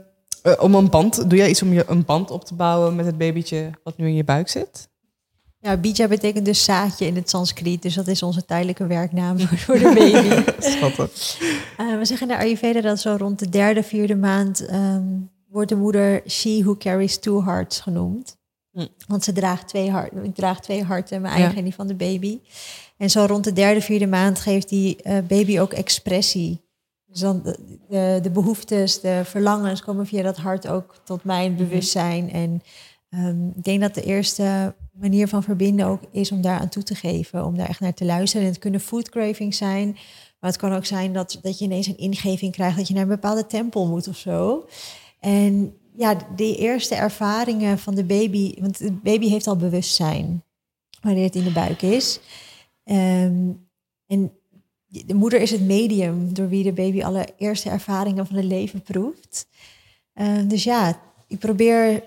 eh, 0.43 0.53
om 0.63 0.75
een 0.75 0.91
band, 0.91 1.31
doe 1.31 1.39
jij 1.39 1.49
iets 1.49 1.63
om 1.63 1.73
je 1.73 1.85
een 1.89 2.05
band 2.05 2.31
op 2.31 2.45
te 2.45 2.55
bouwen 2.55 2.95
met 2.97 3.07
het 3.07 3.19
babytje 3.19 3.71
wat 3.85 3.97
nu 3.97 4.07
in 4.07 4.15
je 4.15 4.25
buik 4.25 4.49
zit? 4.49 4.89
Ja, 5.63 5.77
bija 5.77 6.09
betekent 6.09 6.45
dus 6.45 6.65
zaadje 6.65 7.07
in 7.07 7.17
het 7.17 7.31
Sanskriet. 7.31 7.83
Dus 7.83 7.95
dat 7.95 8.07
is 8.07 8.23
onze 8.23 8.45
tijdelijke 8.45 8.87
werknaam 8.87 9.39
voor, 9.65 9.79
de 9.79 9.93
baby. 9.95 10.51
Schattig. 10.71 11.39
Uh, 11.81 11.99
we 11.99 12.05
zeggen 12.05 12.29
in 12.29 12.37
de 12.37 12.43
Ayurveda 12.43 12.81
dat 12.81 13.01
zo 13.01 13.17
rond 13.19 13.39
de 13.39 13.49
derde, 13.49 13.83
vierde 13.83 14.17
maand... 14.17 14.67
ehm, 14.67 15.03
wordt 15.49 15.69
de 15.69 15.77
moeder 15.77 16.23
she 16.29 16.61
who 16.63 16.77
carries 16.77 17.19
two 17.19 17.45
hearts 17.45 17.81
genoemd. 17.81 18.37
Hm. 18.73 18.87
Want 19.07 19.25
ze 19.25 19.33
draagt 19.33 19.69
twee, 19.69 19.91
hart, 19.91 20.13
ik 20.23 20.35
draag 20.35 20.61
twee 20.61 20.85
harten, 20.85 21.21
mijn 21.21 21.35
Ja. 21.35 21.41
eigen 21.41 21.59
en 21.59 21.65
die 21.65 21.75
van 21.75 21.87
de 21.87 21.95
baby. 21.95 22.41
En 22.97 23.11
zo 23.11 23.25
rond 23.25 23.45
de 23.45 23.53
derde, 23.53 23.81
vierde 23.81 24.07
maand 24.07 24.39
geeft 24.41 24.69
die 24.69 24.97
eh, 25.03 25.19
baby 25.29 25.61
ook 25.61 25.73
expressie. 25.73 26.61
Dus 27.11 27.21
dan 27.21 27.43
de, 27.89 28.19
de, 28.23 28.31
behoeftes, 28.31 29.01
de 29.01 29.23
verlangens 29.25 29.83
komen 29.83 30.07
via 30.07 30.23
dat 30.23 30.37
hart 30.37 30.69
ook 30.69 30.95
tot 31.05 31.25
mijn 31.25 31.57
bewustzijn. 31.57 32.31
En 32.31 32.63
ehm, 33.09 33.49
ik 33.49 33.65
denk 33.65 33.81
dat 33.81 33.95
de 33.95 34.03
eerste 34.03 34.75
manier 34.93 35.29
van 35.29 35.43
verbinden 35.43 35.87
ook 35.87 36.01
is 36.11 36.33
om 36.33 36.41
daar 36.41 36.61
aan 36.61 36.69
toe 36.69 36.83
te 36.83 36.95
geven. 36.95 37.45
Om 37.45 37.57
daar 37.57 37.69
echt 37.69 37.81
naar 37.81 37.95
te 37.95 38.05
luisteren. 38.05 38.47
En 38.47 38.53
het 38.53 38.61
kunnen 38.61 38.81
food 38.81 39.09
cravings 39.09 39.57
zijn. 39.57 39.93
Maar 40.41 40.51
het 40.51 40.61
kan 40.61 40.73
ook 40.73 40.85
zijn 40.85 41.13
dat, 41.13 41.39
dat 41.43 41.59
je 41.59 41.65
ineens 41.65 41.87
een 41.87 41.99
ingeving 41.99 42.53
krijgt 42.53 42.77
dat 42.77 42.89
je 42.89 42.95
naar 42.95 43.03
een 43.03 43.09
bepaalde 43.09 43.47
tempel 43.47 43.87
moet 43.87 44.09
of 44.09 44.17
zo. 44.17 44.67
En 45.21 45.75
ja, 45.97 46.17
die 46.37 46.57
eerste 46.57 46.95
ervaringen 46.95 47.79
van 47.79 47.95
de 47.95 48.05
baby, 48.05 48.61
want 48.61 48.79
de 48.79 48.93
baby 48.93 49.29
heeft 49.29 49.47
al 49.47 49.57
bewustzijn 49.57 50.45
wanneer 51.01 51.25
het 51.25 51.35
in 51.35 51.45
de 51.45 51.53
buik 51.53 51.83
is. 51.83 52.21
Ehm, 52.85 53.53
en 54.07 54.33
de 54.91 55.15
moeder 55.15 55.41
is 55.41 55.51
het 55.51 55.67
medium 55.67 56.35
door 56.35 56.49
wie 56.49 56.65
de 56.65 56.73
baby 56.73 57.03
alle 57.03 57.27
eerste 57.39 57.71
ervaringen 57.71 58.27
van 58.27 58.37
het 58.37 58.45
leven 58.45 58.83
proeft. 58.83 59.47
Ehm, 60.15 60.49
dus 60.49 60.65
ja, 60.65 61.01
ik 61.29 61.39
probeer 61.39 62.03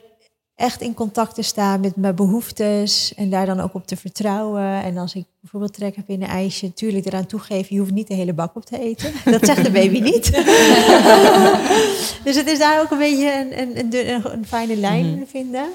echt 0.56 0.82
in 0.82 0.94
contact 0.94 1.36
te 1.36 1.42
staan 1.42 1.80
met 1.80 1.96
mijn 1.96 2.16
behoeftes 2.16 3.14
en 3.16 3.30
daar 3.30 3.46
dan 3.46 3.60
ook 3.60 3.74
op 3.74 3.88
te 3.88 3.96
vertrouwen. 3.96 4.84
En 4.84 4.98
als 4.98 5.16
ik 5.16 5.26
bijvoorbeeld 5.40 5.74
trek 5.74 5.96
heb 5.96 6.10
in 6.10 6.22
een 6.22 6.28
ijsje, 6.28 6.74
tuurlijk 6.74 7.06
eraan 7.06 7.26
toegeven, 7.26 7.76
je 7.76 7.80
hoeft 7.80 7.92
niet 7.92 8.08
de 8.08 8.14
hele 8.14 8.34
bak 8.34 8.56
op 8.56 8.66
te 8.66 8.80
eten. 8.80 9.12
Dat 9.32 9.46
zegt 9.46 9.64
de 9.64 9.72
baby 9.72 10.00
niet. 10.00 10.32
dus 12.26 12.36
het 12.36 12.48
is 12.48 12.60
daar 12.60 12.82
ook 12.82 12.92
een 12.92 12.98
beetje 12.98 13.40
een, 13.40 13.60
een, 13.60 13.96
een, 13.96 14.34
een, 14.34 14.46
fijne 14.46 14.76
lijn 14.76 15.06
in 15.06 15.28
vinden. 15.28 15.70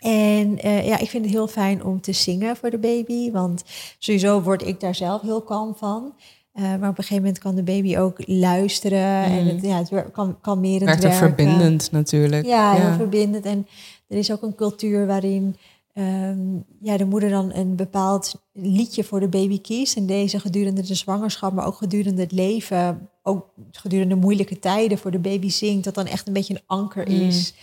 En 0.00 0.58
eh, 0.58 0.86
ja, 0.86 0.98
ik 0.98 1.08
vind 1.10 1.24
het 1.24 1.34
heel 1.34 1.48
fijn 1.48 1.84
om 1.84 2.00
te 2.00 2.12
zingen 2.12 2.56
voor 2.56 2.70
de 2.70 2.78
baby, 2.78 3.30
want 3.30 3.64
sowieso 3.98 4.42
word 4.42 4.66
ik 4.66 4.80
daar 4.80 4.94
zelf 4.94 5.22
heel 5.22 5.42
kalm 5.42 5.74
van. 5.76 6.12
Eh, 6.52 6.62
maar 6.62 6.74
op 6.76 6.82
een 6.98 7.04
gegeven 7.04 7.16
moment 7.16 7.38
kan 7.38 7.54
de 7.54 7.62
baby 7.62 7.96
ook 7.96 8.16
luisteren 8.26 9.24
en 9.24 9.46
het, 9.46 9.62
ja, 9.62 9.78
het 9.78 10.10
kan 10.12 10.36
kalmerend 10.40 10.84
Werkt 10.84 11.04
ook 11.04 11.10
werken. 11.10 11.26
verbindend 11.28 11.90
natuurlijk. 11.92 12.46
Ja, 12.46 12.72
heel 12.72 12.92
verbindend. 12.92 13.44
En 13.44 13.66
er 14.08 14.16
is 14.16 14.32
ook 14.32 14.42
een 14.42 14.54
cultuur 14.54 15.06
waarin 15.06 15.56
ehm, 15.94 16.38
ja, 16.80 16.96
de 16.96 17.04
moeder 17.04 17.30
dan 17.30 17.52
een 17.54 17.76
bepaald 17.76 18.34
liedje 18.52 19.04
voor 19.04 19.20
de 19.20 19.28
baby 19.28 19.60
kiest. 19.60 19.96
En 19.96 20.06
deze 20.06 20.40
gedurende 20.40 20.82
de 20.82 20.94
zwangerschap, 20.94 21.52
maar 21.52 21.66
ook 21.66 21.76
gedurende 21.76 22.22
het 22.22 22.32
leven, 22.32 23.08
ook 23.22 23.46
gedurende 23.72 24.14
moeilijke 24.14 24.58
tijden 24.58 24.98
voor 24.98 25.10
de 25.10 25.18
baby 25.18 25.48
zingt. 25.48 25.84
Dat 25.84 25.94
dan 25.94 26.06
echt 26.06 26.26
een 26.26 26.32
beetje 26.32 26.54
een 26.54 26.62
anker 26.66 27.08
Mm. 27.10 27.20
is. 27.20 27.54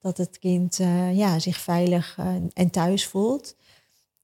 Dat 0.00 0.16
het 0.16 0.38
kind 0.38 0.78
eh, 0.78 1.16
ja, 1.16 1.38
zich 1.38 1.56
veilig 1.56 2.16
eh, 2.18 2.34
en 2.52 2.70
thuis 2.70 3.06
voelt. 3.06 3.56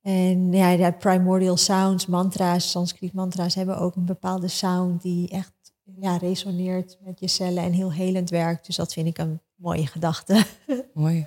En 0.03 0.53
ja, 0.53 0.77
de 0.77 0.93
primordial 0.93 1.57
sounds, 1.57 2.07
mantra's, 2.07 2.71
Sanskriet 2.71 3.12
mantra's 3.12 3.55
hebben 3.55 3.79
ook 3.79 3.95
een 3.97 4.05
bepaalde 4.05 4.49
sound 4.49 5.03
die 5.03 5.29
echt 5.29 5.53
ja, 6.01 6.17
resoneert 6.17 6.99
met 7.01 7.21
je 7.21 7.29
cellen 7.29 7.62
en 7.62 7.73
heel 7.73 7.93
helend 7.93 8.31
werkt. 8.31 8.67
Dus 8.67 8.77
dat 8.77 8.93
vind 8.93 9.07
ik 9.07 9.19
een 9.19 9.41
mooie 9.55 9.87
gedachte. 9.87 10.45
Mooi. 10.95 11.27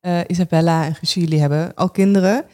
Eh, 0.00 0.20
Isabella 0.26 0.84
en 0.84 0.94
Guusje, 0.94 1.20
jullie 1.20 1.40
hebben 1.40 1.74
al 1.74 1.90
kinderen. 1.90 2.44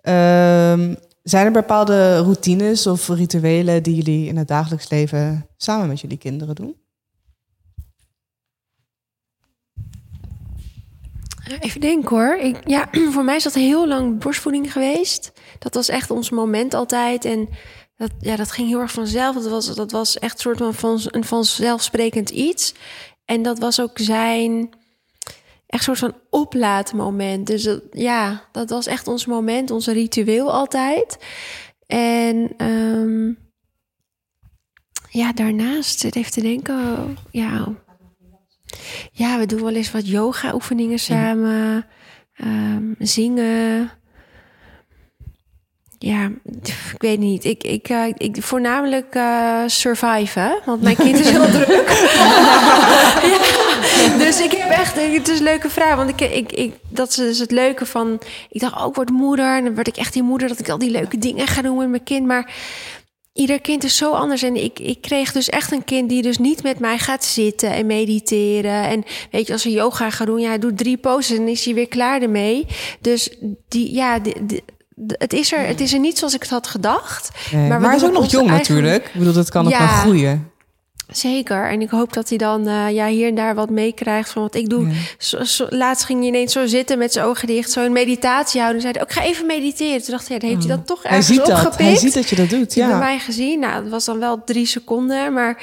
Ehm, 0.00 0.94
zijn 1.22 1.46
er 1.46 1.52
bepaalde 1.52 2.18
routines 2.18 2.86
of 2.86 3.08
rituelen 3.08 3.82
die 3.82 3.94
jullie 3.94 4.28
in 4.28 4.36
het 4.36 4.48
dagelijks 4.48 4.90
leven 4.90 5.46
samen 5.56 5.88
met 5.88 6.00
jullie 6.00 6.18
kinderen 6.18 6.54
doen? 6.54 6.76
Even 11.60 11.80
denken 11.80 12.16
hoor. 12.16 12.36
Ik, 12.36 12.56
ja, 12.64 12.88
voor 13.12 13.24
mij 13.24 13.36
is 13.36 13.42
dat 13.42 13.54
heel 13.54 13.88
lang 13.88 14.18
borstvoeding 14.18 14.72
geweest. 14.72 15.32
Dat 15.58 15.74
was 15.74 15.88
echt 15.88 16.10
ons 16.10 16.30
moment 16.30 16.74
altijd. 16.74 17.24
En 17.24 17.48
dat, 17.96 18.10
ja, 18.20 18.36
dat 18.36 18.50
ging 18.50 18.68
heel 18.68 18.80
erg 18.80 18.92
vanzelf. 18.92 19.34
Dat 19.34 19.50
was, 19.50 19.74
dat 19.74 19.92
was 19.92 20.18
echt 20.18 20.40
soort 20.40 20.58
van, 20.58 20.74
van 20.74 21.00
een 21.04 21.24
vanzelfsprekend 21.24 22.30
iets. 22.30 22.74
En 23.24 23.42
dat 23.42 23.58
was 23.58 23.80
ook 23.80 23.98
zijn 23.98 24.70
echt 25.66 25.84
soort 25.84 25.98
van 25.98 26.14
oplaadmoment. 26.30 27.46
Dus 27.46 27.68
ja, 27.90 28.44
dat 28.52 28.70
was 28.70 28.86
echt 28.86 29.08
ons 29.08 29.26
moment, 29.26 29.70
ons 29.70 29.86
ritueel 29.86 30.52
altijd. 30.52 31.16
En 31.86 32.54
ehm, 32.56 33.32
ja, 35.10 35.32
daarnaast 35.32 35.98
zit 35.98 36.16
even 36.16 36.32
te 36.32 36.40
denken. 36.40 37.16
Ja, 37.30 37.72
ja, 39.12 39.38
we 39.38 39.46
doen 39.46 39.62
wel 39.62 39.74
eens 39.74 39.90
wat 39.92 40.08
yoga-oefeningen 40.08 40.98
samen. 40.98 41.86
ehm, 42.36 42.82
zingen. 42.98 43.90
Ja, 45.98 46.30
ik 46.92 46.94
weet 46.98 47.18
niet. 47.18 47.44
Ik, 47.44 47.62
ik, 47.64 47.88
eh, 47.88 48.06
ik 48.16 48.36
voornamelijk 48.42 49.14
eh 49.14 49.62
surviven, 49.66 50.58
want 50.64 50.82
mijn 50.82 50.96
kind 50.96 51.18
is 51.18 51.28
heel 51.30 51.50
druk. 51.60 51.88
ja, 54.02 54.18
dus 54.18 54.40
ik 54.40 54.52
heb 54.52 54.70
echt, 54.70 54.94
het 54.94 55.28
is 55.28 55.38
een 55.38 55.44
leuke 55.44 55.70
vraag, 55.70 55.96
want 55.96 56.10
ik, 56.10 56.20
ik, 56.20 56.52
ik, 56.52 56.74
dat 56.88 57.08
is 57.08 57.14
dus 57.14 57.38
het 57.38 57.50
leuke 57.50 57.86
van, 57.86 58.20
ik 58.48 58.60
dacht, 58.60 58.76
oh, 58.76 58.86
ik 58.88 58.94
word 58.94 59.10
moeder, 59.10 59.56
en 59.56 59.64
dan 59.64 59.74
word 59.74 59.86
ik 59.88 59.96
echt 59.96 60.12
die 60.12 60.22
moeder 60.22 60.48
dat 60.48 60.58
ik 60.58 60.68
al 60.68 60.78
die 60.78 60.90
leuke 60.90 61.18
dingen 61.18 61.46
ga 61.46 61.62
doen 61.62 61.76
met 61.76 61.88
mijn 61.88 62.02
kind, 62.04 62.26
maar 62.26 62.52
ieder 63.34 63.60
kind 63.60 63.84
is 63.84 63.96
zo 63.96 64.12
anders. 64.12 64.42
En 64.42 64.64
ik, 64.64 64.78
ik 64.78 65.00
kreeg 65.00 65.32
dus 65.32 65.48
echt 65.48 65.72
een 65.72 65.84
kind 65.84 66.08
die 66.08 66.22
dus 66.22 66.38
niet 66.38 66.62
met 66.62 66.78
mij 66.78 66.98
gaat 66.98 67.24
zitten 67.24 67.70
en 67.70 67.86
mediteren. 67.86 68.82
En 68.88 69.04
weet 69.30 69.46
je, 69.46 69.52
als 69.52 69.64
we 69.64 69.70
yoga 69.70 70.10
gaan 70.10 70.26
doen, 70.26 70.40
ja, 70.40 70.48
hij 70.48 70.58
doet 70.58 70.78
drie 70.78 70.96
poses 70.96 71.38
en 71.38 71.48
is 71.48 71.64
hij 71.64 71.74
weer 71.74 71.88
klaar 71.88 72.22
ermee. 72.22 72.66
Dus 73.00 73.30
die, 73.68 73.94
ja, 73.94 74.18
die, 74.18 74.46
die- 74.46 74.64
de- 74.96 75.14
het, 75.18 75.32
is 75.32 75.52
er, 75.52 75.66
het 75.66 75.80
is 75.80 75.92
er 75.92 75.98
niet 75.98 76.18
zoals 76.18 76.34
ik 76.34 76.40
het 76.42 76.50
had 76.50 76.66
gedacht. 76.66 77.30
Nee, 77.52 77.68
Maar 77.68 77.80
maar, 77.80 77.88
hij 77.88 77.98
is 77.98 78.04
ook 78.04 78.12
nog 78.12 78.30
jong 78.30 78.48
eigen- 78.50 78.74
natuurlijk. 78.74 79.06
Ik 79.06 79.18
bedoel, 79.18 79.32
dat 79.32 79.50
kan 79.50 79.64
ook 79.66 79.72
Ja. 79.72 79.80
nog 79.80 80.00
groeien. 80.00 80.50
Zeker. 81.16 81.70
En 81.70 81.80
ik 81.80 81.90
hoop 81.90 82.12
dat 82.12 82.28
hij 82.28 82.38
dan 82.38 82.66
eh, 82.66 82.90
ja, 82.90 83.06
hier 83.08 83.28
en 83.28 83.34
daar 83.34 83.54
wat 83.54 83.70
meekrijgt 83.70 84.30
van 84.30 84.42
wat 84.42 84.54
ik 84.54 84.68
doe. 84.68 84.86
Ja. 84.88 84.92
Zo, 85.18 85.44
zo- 85.44 85.66
laatst 85.70 86.04
ging 86.04 86.18
hij 86.18 86.28
ineens 86.28 86.52
zo 86.52 86.66
zitten 86.66 86.98
met 86.98 87.12
zijn 87.12 87.26
ogen 87.26 87.46
dicht, 87.46 87.70
zo 87.70 87.84
een 87.84 87.92
meditatie 87.92 88.60
houden. 88.60 88.82
En 88.84 88.92
zei 88.92 88.92
hij, 88.98 89.02
ik 89.02 89.12
ga 89.12 89.22
even 89.30 89.46
mediteren. 89.46 90.02
Toen 90.02 90.10
dacht 90.10 90.28
hij, 90.28 90.36
ja, 90.36 90.42
dat 90.42 90.50
heeft 90.50 90.66
hij 90.66 90.76
dan 90.76 90.84
toch 90.84 91.02
Hij 91.02 91.10
ergens 91.10 91.26
ziet 91.28 91.36
dat. 91.46 91.48
opgepikt. 91.48 91.78
Hij 91.78 91.96
ziet 91.96 92.14
dat 92.14 92.28
je 92.28 92.36
dat 92.36 92.50
doet. 92.50 92.74
Die 92.74 92.82
bij 92.82 92.92
Ja. 92.92 92.98
mij 92.98 93.18
gezien. 93.18 93.60
Nou, 93.60 93.82
dat 93.82 93.90
was 93.90 94.04
dan 94.04 94.18
wel 94.18 94.44
drie 94.44 94.66
seconden. 94.66 95.32
Maar 95.32 95.62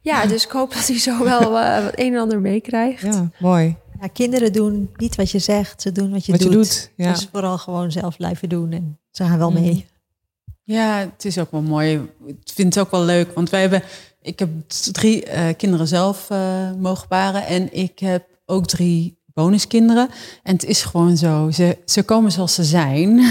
ja, 0.00 0.26
dus 0.26 0.44
ik 0.44 0.50
hoop 0.50 0.74
dat 0.74 0.86
hij 0.86 0.98
zo 0.98 1.24
wel 1.24 1.58
eh, 1.58 1.82
wat 1.84 1.92
een 1.94 2.14
en 2.14 2.20
ander 2.20 2.40
meekrijgt. 2.40 3.02
ja, 3.02 3.28
mooi. 3.38 3.76
Ja, 4.00 4.06
kinderen 4.12 4.52
doen 4.52 4.90
niet 4.96 5.14
wat 5.16 5.30
je 5.30 5.38
zegt, 5.38 5.82
ze 5.82 5.92
doen 5.92 6.10
wat 6.10 6.26
je 6.26 6.32
Wat 6.32 6.40
je 6.42 6.48
doet. 6.48 6.54
doet. 6.56 6.90
Ja. 6.96 7.12
Dus 7.12 7.28
vooral 7.32 7.58
gewoon 7.58 7.92
zelf 7.92 8.16
blijven 8.16 8.48
doen 8.48 8.72
en 8.72 8.98
ze 9.10 9.24
gaan 9.24 9.38
wel 9.38 9.50
Mm. 9.50 9.60
mee. 9.60 9.86
Ja, 10.64 10.96
het 10.98 11.24
is 11.24 11.38
ook 11.38 11.50
wel 11.50 11.62
mooi. 11.62 12.08
Ik 12.26 12.36
vind 12.54 12.74
het 12.74 12.84
ook 12.84 12.90
wel 12.90 13.02
leuk, 13.04 13.34
want 13.34 13.50
wij 13.50 13.60
hebben... 13.60 13.82
Ik 14.22 14.38
heb 14.38 14.48
drie 14.68 15.24
eh, 15.24 15.56
kinderen 15.56 15.88
zelf 15.88 16.30
eh, 16.30 16.72
mogen 16.78 17.08
baren 17.08 17.46
en 17.46 17.74
ik 17.74 17.98
heb 17.98 18.24
ook 18.46 18.66
drie 18.66 19.18
bonuskinderen. 19.26 20.08
En 20.42 20.52
het 20.52 20.64
is 20.64 20.82
gewoon 20.82 21.16
zo, 21.16 21.50
ze, 21.50 21.78
ze 21.84 22.02
komen 22.02 22.32
zoals 22.32 22.54
ze 22.54 22.64
zijn. 22.64 23.20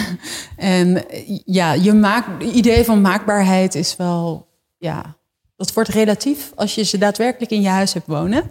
en 0.58 1.10
eh, 1.10 1.40
ja, 1.46 1.74
je 1.74 1.94
maakt, 1.94 2.44
het 2.44 2.54
idee 2.54 2.84
van 2.84 3.02
maakbaarheid 3.02 3.76
is 3.76 3.96
wel... 3.96 4.48
Ja, 4.78 5.18
dat 5.56 5.74
wordt 5.74 5.90
relatief 5.90 6.52
als 6.56 6.76
je 6.76 6.84
ze 6.84 6.98
daadwerkelijk 6.98 7.52
in 7.52 7.62
je 7.62 7.68
huis 7.68 7.94
hebt 7.94 8.08
wonen. 8.08 8.44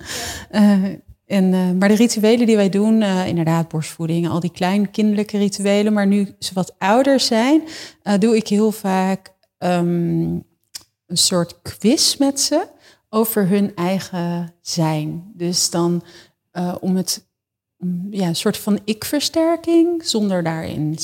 En, 1.26 1.78
maar 1.78 1.88
de 1.88 1.94
rituelen 1.94 2.46
die 2.46 2.56
wij 2.56 2.68
doen, 2.68 3.02
inderdaad, 3.02 3.68
borstvoeding, 3.68 4.28
al 4.28 4.40
die 4.40 4.52
kleine 4.52 4.86
kinderlijke 4.86 5.38
rituelen. 5.38 5.92
Maar 5.92 6.06
nu 6.06 6.34
ze 6.38 6.54
wat 6.54 6.74
ouder 6.78 7.20
zijn, 7.20 7.62
doe 8.18 8.36
ik 8.36 8.48
heel 8.48 8.72
vaak 8.72 9.32
ehm, 9.58 10.36
een 11.08 11.16
soort 11.16 11.62
quiz 11.62 12.16
met 12.16 12.40
ze 12.40 12.66
over 13.08 13.48
hun 13.48 13.74
eigen 13.76 14.54
zijn. 14.60 15.30
Dus 15.34 15.70
dan 15.70 16.02
eh, 16.50 16.74
om 16.80 16.96
het, 16.96 17.26
ja, 18.10 18.26
een 18.26 18.36
soort 18.36 18.56
van 18.58 18.80
ik-versterking, 18.84 20.04
zonder 20.04 20.42
daarin 20.42 20.98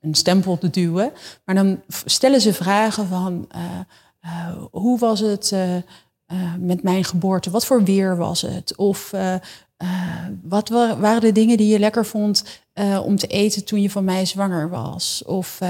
een 0.00 0.14
stempel 0.14 0.58
te 0.58 0.70
duwen. 0.70 1.12
Maar 1.44 1.54
dan 1.54 1.82
stellen 2.04 2.40
ze 2.40 2.52
vragen 2.54 3.06
van, 3.06 3.46
eh, 3.48 3.62
eh, 4.20 4.56
hoe 4.70 4.98
was 4.98 5.20
het 5.20 5.52
met 6.58 6.82
mijn 6.82 7.04
geboorte? 7.04 7.50
Wat 7.50 7.66
voor 7.66 7.84
weer 7.84 8.16
was 8.16 8.42
het? 8.42 8.76
Of 8.76 9.10
wat 10.42 10.68
wa- 10.68 10.98
waren 10.98 11.20
de 11.20 11.32
dingen 11.32 11.56
die 11.56 11.66
je 11.72 11.78
lekker 11.78 12.06
vond 12.06 12.44
om 13.04 13.16
te 13.16 13.26
eten 13.26 13.64
toen 13.64 13.82
je 13.82 13.90
van 13.90 14.04
mij 14.04 14.24
zwanger 14.24 14.68
was? 14.68 15.22
Of 15.26 15.60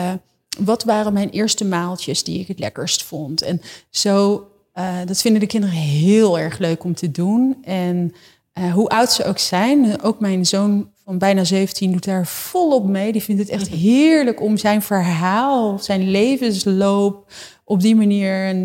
wat 0.59 0.85
waren 0.85 1.13
mijn 1.13 1.31
eerste 1.31 1.65
maaltjes 1.65 2.25
die 2.25 2.41
ik 2.41 2.49
het 2.49 2.59
lekkerst 2.59 3.03
vond? 3.03 3.43
En 3.43 3.61
zo, 3.91 4.49
eh, 4.73 4.97
dat 5.07 5.21
vinden 5.21 5.41
de 5.41 5.47
kinderen 5.47 5.77
heel 5.77 6.39
erg 6.39 6.59
leuk 6.59 6.85
om 6.85 6.95
te 6.95 7.11
doen. 7.11 7.57
En 7.63 8.15
eh, 8.53 8.73
hoe 8.73 8.89
oud 8.89 9.13
ze 9.13 9.25
ook 9.25 9.39
zijn. 9.39 10.03
Ook 10.03 10.21
mijn 10.21 10.47
zoon 10.47 10.91
van 11.05 11.19
bijna 11.19 11.45
17 11.45 11.93
doet 11.93 12.05
daar 12.05 12.27
volop 12.27 12.87
mee. 12.87 13.13
Die 13.13 13.23
vindt 13.23 13.41
het 13.41 13.51
echt 13.51 13.69
heerlijk 13.69 14.41
om 14.41 14.57
zijn 14.57 14.83
verhaal, 14.83 15.79
zijn 15.79 16.11
levensloop 16.11 17.33
op 17.65 17.81
die 17.81 17.97
manier 17.97 18.57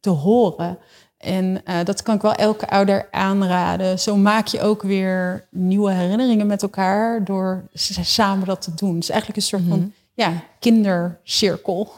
te 0.00 0.10
horen. 0.10 0.78
En 1.18 1.44
uh, 1.64 1.84
dat 1.84 2.02
kan 2.02 2.14
ik 2.14 2.22
wel 2.22 2.34
elke 2.34 2.68
ouder 2.68 3.08
aanraden. 3.10 3.98
Zo 3.98 4.16
maak 4.16 4.46
je 4.46 4.60
ook 4.60 4.82
weer 4.82 5.46
nieuwe 5.50 5.92
herinneringen 5.92 6.46
met 6.46 6.62
elkaar 6.62 7.24
door 7.24 7.68
samen 8.02 8.46
dat 8.46 8.62
te 8.62 8.74
doen. 8.74 8.94
Het 8.94 9.02
is 9.02 9.10
eigenlijk 9.10 9.40
een 9.40 9.46
soort 9.46 9.62
van 9.68 9.78
mhm. 9.78 9.88
Ja, 10.18 10.42
kindercirkel. 10.58 11.92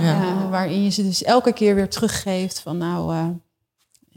Ja. 0.00 0.20
Uh, 0.20 0.50
waarin 0.50 0.82
je 0.82 0.90
ze 0.90 1.02
dus 1.02 1.22
elke 1.22 1.52
keer 1.52 1.74
weer 1.74 1.88
teruggeeft 1.88 2.60
van 2.60 2.76
nou, 2.76 3.14
uh, 3.14 3.28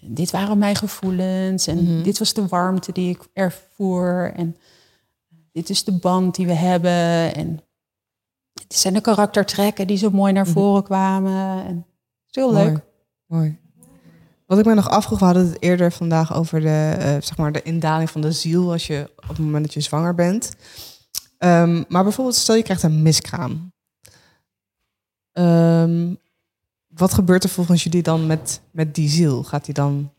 dit 0.01 0.31
waren 0.31 0.57
mijn 0.57 0.75
gevoelens 0.75 1.67
en 1.67 1.83
mhm. 1.83 2.03
dit 2.03 2.19
was 2.19 2.33
de 2.33 2.47
warmte 2.47 2.91
die 2.91 3.09
ik 3.09 3.27
ervoer 3.33 4.33
en 4.35 4.57
dit 5.51 5.69
is 5.69 5.83
de 5.83 5.91
band 5.91 6.35
die 6.35 6.47
we 6.47 6.53
hebben 6.53 7.35
en 7.35 7.61
dit 8.53 8.73
zijn 8.77 8.93
de 8.93 9.01
karaktertrekken 9.01 9.87
die 9.87 9.97
zo 9.97 10.09
mooi 10.09 10.33
naar 10.33 10.45
mhm. 10.45 10.53
voren 10.53 10.83
kwamen. 10.83 11.65
En 11.65 11.75
het 11.75 12.35
is 12.35 12.35
heel 12.35 12.53
leuk. 12.53 12.79
Mooi. 13.25 13.59
Wat 14.45 14.59
ik 14.59 14.65
mij 14.65 14.73
nog 14.73 14.89
afvroeg, 14.89 15.19
we 15.19 15.25
hadden 15.25 15.47
het 15.47 15.61
eerder 15.61 15.91
vandaag 15.91 16.33
over 16.33 16.61
de, 16.61 16.95
uh, 16.97 17.03
zeg 17.03 17.37
maar 17.37 17.51
de 17.51 17.61
indaling 17.61 18.09
van 18.09 18.21
de 18.21 18.31
ziel 18.31 18.71
als 18.71 18.87
je 18.87 19.11
op 19.15 19.27
het 19.27 19.39
moment 19.39 19.63
dat 19.65 19.73
je 19.73 19.81
zwanger 19.81 20.15
bent. 20.15 20.55
Um, 21.39 21.85
maar 21.87 22.03
bijvoorbeeld, 22.03 22.35
stel 22.35 22.55
je 22.55 22.63
krijgt 22.63 22.83
een 22.83 23.01
miskraam. 23.01 23.73
Um, 25.33 26.17
wat 26.87 27.13
gebeurt 27.13 27.43
er 27.43 27.49
volgens 27.49 27.83
jullie 27.83 28.03
dan 28.03 28.27
met, 28.27 28.61
met 28.71 28.95
die 28.95 29.09
ziel? 29.09 29.43
Gaat 29.43 29.65
hij 29.65 29.73
dan 29.73 30.13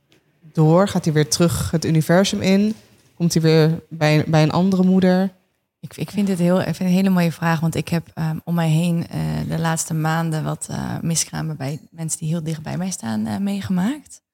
door? 0.52 0.88
Gaat 0.88 1.04
hij 1.04 1.14
weer 1.14 1.28
terug 1.28 1.70
het 1.70 1.84
universum 1.84 2.40
in? 2.40 2.74
Komt 3.14 3.32
hij 3.32 3.42
weer 3.42 3.82
bij, 3.88 4.24
bij 4.26 4.42
een 4.42 4.50
andere 4.50 4.82
moeder? 4.82 5.34
Ik, 5.80 5.96
ik 5.96 6.10
vind 6.10 6.26
dit 6.26 6.38
heel, 6.38 6.62
een 6.62 6.74
hele 6.74 7.10
mooie 7.10 7.32
vraag, 7.32 7.60
want 7.60 7.74
ik 7.74 7.88
heb 7.88 8.10
um, 8.14 8.40
om 8.44 8.54
mij 8.54 8.68
heen 8.68 8.96
uh, 8.96 9.48
de 9.48 9.58
laatste 9.58 9.94
maanden 9.94 10.44
wat 10.44 10.66
uh, 10.70 11.00
miskramen 11.00 11.56
bij 11.56 11.80
mensen 11.90 12.18
die 12.18 12.28
heel 12.28 12.42
dicht 12.42 12.62
bij 12.62 12.76
mij 12.76 12.90
staan 12.90 13.26
uh, 13.26 13.36
meegemaakt. 13.36 14.24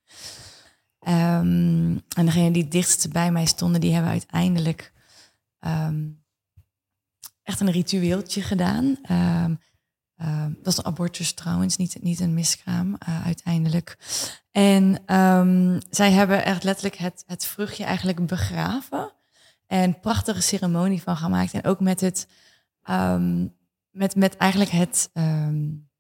En 0.99 2.03
degene 2.15 2.51
die 2.51 2.69
dichtst 2.69 3.13
bij 3.13 3.33
mij 3.33 3.45
stonden, 3.45 3.81
die 3.81 3.93
hebben 3.93 4.11
uiteindelijk 4.11 4.93
echt 7.43 7.61
een 7.61 7.71
ritueeltje 7.71 8.43
gedaan. 8.43 8.99
dat 10.47 10.65
was 10.65 10.79
een 10.79 10.85
abortus 10.85 11.33
trouwens, 11.33 11.77
niet, 11.77 12.03
niet 12.03 12.21
een 12.21 12.35
miskraam 12.35 12.97
uiteindelijk. 13.25 13.99
En 14.51 15.03
zij 15.91 16.11
hebben 16.11 16.45
echt 16.45 16.65
letterlijk 16.65 16.97
het, 16.97 17.25
het 17.27 17.47
vruchtje 17.47 17.85
eigenlijk 17.85 18.27
begraven. 18.27 19.13
En 19.67 20.01
prachtige 20.01 20.41
ceremonie 20.43 21.03
van 21.03 21.17
gemaakt. 21.17 21.53
En 21.53 21.65
ook 21.65 21.81
met 21.81 22.01
het, 22.01 22.29
um, 22.91 23.57
met, 23.91 24.17
met 24.17 24.37
eigenlijk 24.37 24.71
het, 24.71 25.11
um, 25.15 25.91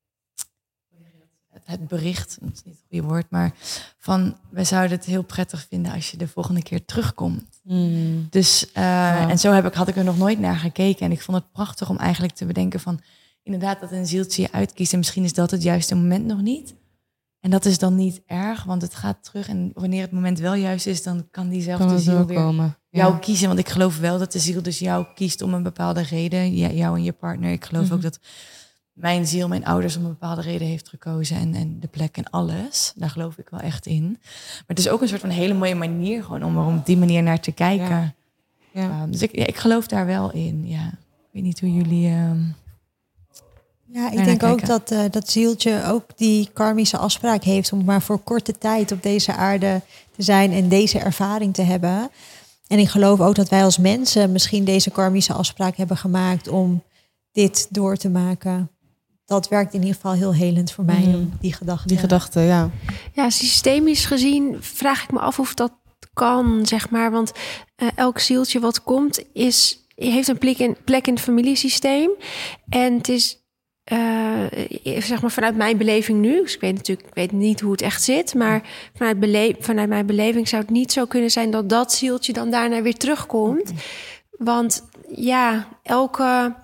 het 1.72 1.88
bericht, 1.88 2.38
dat 2.40 2.52
is 2.52 2.62
niet 2.64 2.74
het 2.74 2.84
goede 2.88 3.06
woord, 3.06 3.26
maar 3.30 3.52
van 3.98 4.36
we 4.50 4.64
zouden 4.64 4.96
het 4.96 5.06
heel 5.06 5.22
prettig 5.22 5.66
vinden 5.68 5.92
als 5.92 6.10
je 6.10 6.16
de 6.16 6.28
volgende 6.28 6.62
keer 6.62 6.84
terugkomt. 6.84 7.60
Mm. 7.62 8.26
Dus, 8.30 8.66
uh, 8.76 9.30
en 9.30 9.38
zo 9.38 9.52
heb 9.52 9.66
ik, 9.66 9.74
had 9.74 9.88
ik 9.88 9.96
er 9.96 10.04
nog 10.04 10.18
nooit 10.18 10.38
naar 10.38 10.56
gekeken. 10.56 11.06
En 11.06 11.12
ik 11.12 11.22
vond 11.22 11.36
het 11.36 11.52
prachtig 11.52 11.90
om 11.90 11.96
eigenlijk 11.96 12.34
te 12.34 12.46
bedenken 12.46 12.80
van, 12.80 13.00
inderdaad, 13.42 13.80
dat 13.80 13.92
een 13.92 14.06
zieltje 14.06 14.42
je 14.42 14.52
uitkiest. 14.52 14.92
En 14.92 14.98
misschien 14.98 15.24
is 15.24 15.32
dat 15.32 15.50
het 15.50 15.62
juiste 15.62 15.94
moment 15.94 16.26
nog 16.26 16.40
niet. 16.40 16.74
En 17.40 17.50
dat 17.50 17.64
is 17.64 17.78
dan 17.78 17.94
niet 17.94 18.22
erg, 18.26 18.64
want 18.64 18.82
het 18.82 18.94
gaat 18.94 19.24
terug. 19.24 19.48
En 19.48 19.70
wanneer 19.74 20.02
het 20.02 20.12
moment 20.12 20.38
wel 20.38 20.54
juist 20.54 20.86
is, 20.86 21.02
dan 21.02 21.28
kan 21.30 21.48
diezelfde 21.48 21.86
kan 21.86 21.98
ziel 21.98 22.26
weer 22.26 22.36
komen. 22.36 22.76
jou 22.90 23.18
kiezen. 23.18 23.46
Want 23.46 23.58
ik 23.58 23.68
geloof 23.68 23.98
wel 23.98 24.18
dat 24.18 24.32
de 24.32 24.38
ziel 24.38 24.62
dus 24.62 24.78
jou 24.78 25.06
kiest 25.14 25.42
om 25.42 25.54
een 25.54 25.62
bepaalde 25.62 26.02
reden. 26.02 26.56
jou 26.56 26.96
en 26.96 27.02
je 27.02 27.12
partner. 27.12 27.52
Ik 27.52 27.64
geloof 27.64 27.84
mhm. 27.84 27.94
ook 27.94 28.02
dat 28.02 28.18
mijn 28.92 29.26
ziel, 29.26 29.48
mijn 29.48 29.64
ouders 29.64 29.96
om 29.96 30.02
een 30.02 30.08
bepaalde 30.08 30.40
reden 30.40 30.66
heeft 30.66 30.88
gekozen. 30.88 31.36
En, 31.36 31.54
en 31.54 31.80
de 31.80 31.88
plek 31.88 32.16
en 32.16 32.30
alles. 32.30 32.92
Daar 32.96 33.10
geloof 33.10 33.38
ik 33.38 33.48
wel 33.48 33.60
echt 33.60 33.86
in. 33.86 34.08
Maar 34.10 34.62
het 34.66 34.78
is 34.78 34.88
ook 34.88 35.00
een 35.00 35.08
soort 35.08 35.20
van 35.20 35.30
hele 35.30 35.54
mooie 35.54 35.74
manier 35.74 36.24
gewoon 36.24 36.44
om 36.44 36.56
er 36.58 36.64
op 36.64 36.86
die 36.86 36.96
manier 36.96 37.22
naar 37.22 37.40
te 37.40 37.52
kijken. 37.52 38.14
Ja. 38.72 39.02
Um, 39.02 39.10
dus 39.10 39.22
ik, 39.22 39.30
ik 39.30 39.56
geloof 39.56 39.86
daar 39.86 40.06
wel 40.06 40.32
in. 40.32 40.68
Ja. 40.68 40.86
Ik 40.86 41.28
weet 41.32 41.42
niet 41.42 41.60
hoe 41.60 41.72
jullie... 41.72 42.10
Um, 42.10 42.54
ja, 43.86 44.10
ik 44.10 44.24
denk 44.24 44.42
ook 44.42 44.66
dat 44.66 44.92
uh, 44.92 45.00
dat 45.10 45.30
zieltje 45.30 45.84
ook 45.84 46.04
die 46.16 46.50
karmische 46.52 46.96
afspraak 46.96 47.42
heeft 47.42 47.72
om 47.72 47.84
maar 47.84 48.02
voor 48.02 48.18
korte 48.18 48.58
tijd 48.58 48.92
op 48.92 49.02
deze 49.02 49.34
aarde 49.34 49.80
te 50.16 50.22
zijn 50.22 50.52
en 50.52 50.68
deze 50.68 50.98
ervaring 50.98 51.54
te 51.54 51.62
hebben. 51.62 52.10
En 52.66 52.78
ik 52.78 52.88
geloof 52.88 53.20
ook 53.20 53.34
dat 53.34 53.48
wij 53.48 53.64
als 53.64 53.78
mensen 53.78 54.32
misschien 54.32 54.64
deze 54.64 54.90
karmische 54.90 55.32
afspraak 55.32 55.76
hebben 55.76 55.96
gemaakt 55.96 56.48
om 56.48 56.82
dit 57.32 57.66
door 57.70 57.96
te 57.96 58.08
maken. 58.08 58.70
Dat 59.24 59.48
werkt 59.48 59.74
in 59.74 59.80
ieder 59.80 59.94
geval 59.94 60.12
heel 60.12 60.34
helend 60.34 60.72
voor 60.72 60.84
mij, 60.84 61.00
mhm. 61.00 61.24
die 61.40 61.52
gedachte. 61.52 61.88
Die 61.88 61.98
gedachte, 61.98 62.40
ja. 62.40 62.70
Ja, 63.12 63.30
systemisch 63.30 64.04
gezien 64.04 64.56
vraag 64.60 65.02
ik 65.02 65.12
me 65.12 65.18
af 65.18 65.38
of 65.38 65.54
dat 65.54 65.72
kan, 66.12 66.66
zeg 66.66 66.90
maar. 66.90 67.10
Want 67.10 67.32
uh, 67.76 67.88
elk 67.94 68.18
zieltje 68.18 68.60
wat 68.60 68.82
komt, 68.82 69.22
is, 69.32 69.86
heeft 69.94 70.28
een 70.28 70.38
plek 70.38 70.58
in, 70.58 70.76
plek 70.84 71.06
in 71.06 71.14
het 71.14 71.22
familiesysteem. 71.22 72.10
En 72.68 72.94
het 72.96 73.08
is 73.08 73.42
uh, 73.92 74.44
zeg 74.98 75.22
maar 75.22 75.30
vanuit 75.30 75.56
mijn 75.56 75.76
beleving 75.76 76.20
nu, 76.20 76.42
dus 76.42 76.54
ik 76.54 76.60
weet 76.60 76.74
natuurlijk 76.74 77.08
ik 77.08 77.14
weet 77.14 77.32
niet 77.32 77.60
hoe 77.60 77.72
het 77.72 77.82
echt 77.82 78.02
zit, 78.02 78.34
maar 78.34 78.62
vanuit, 78.94 79.20
bele 79.20 79.56
vanuit 79.58 79.88
mijn 79.88 80.06
beleving 80.06 80.48
zou 80.48 80.62
het 80.62 80.70
niet 80.70 80.92
zo 80.92 81.04
kunnen 81.04 81.30
zijn 81.30 81.50
dat 81.50 81.68
dat 81.68 81.92
zieltje 81.92 82.32
dan 82.32 82.50
daarna 82.50 82.82
weer 82.82 82.96
terugkomt. 82.96 83.72
Want 84.30 84.88
ja, 85.08 85.68
elke 85.82 86.54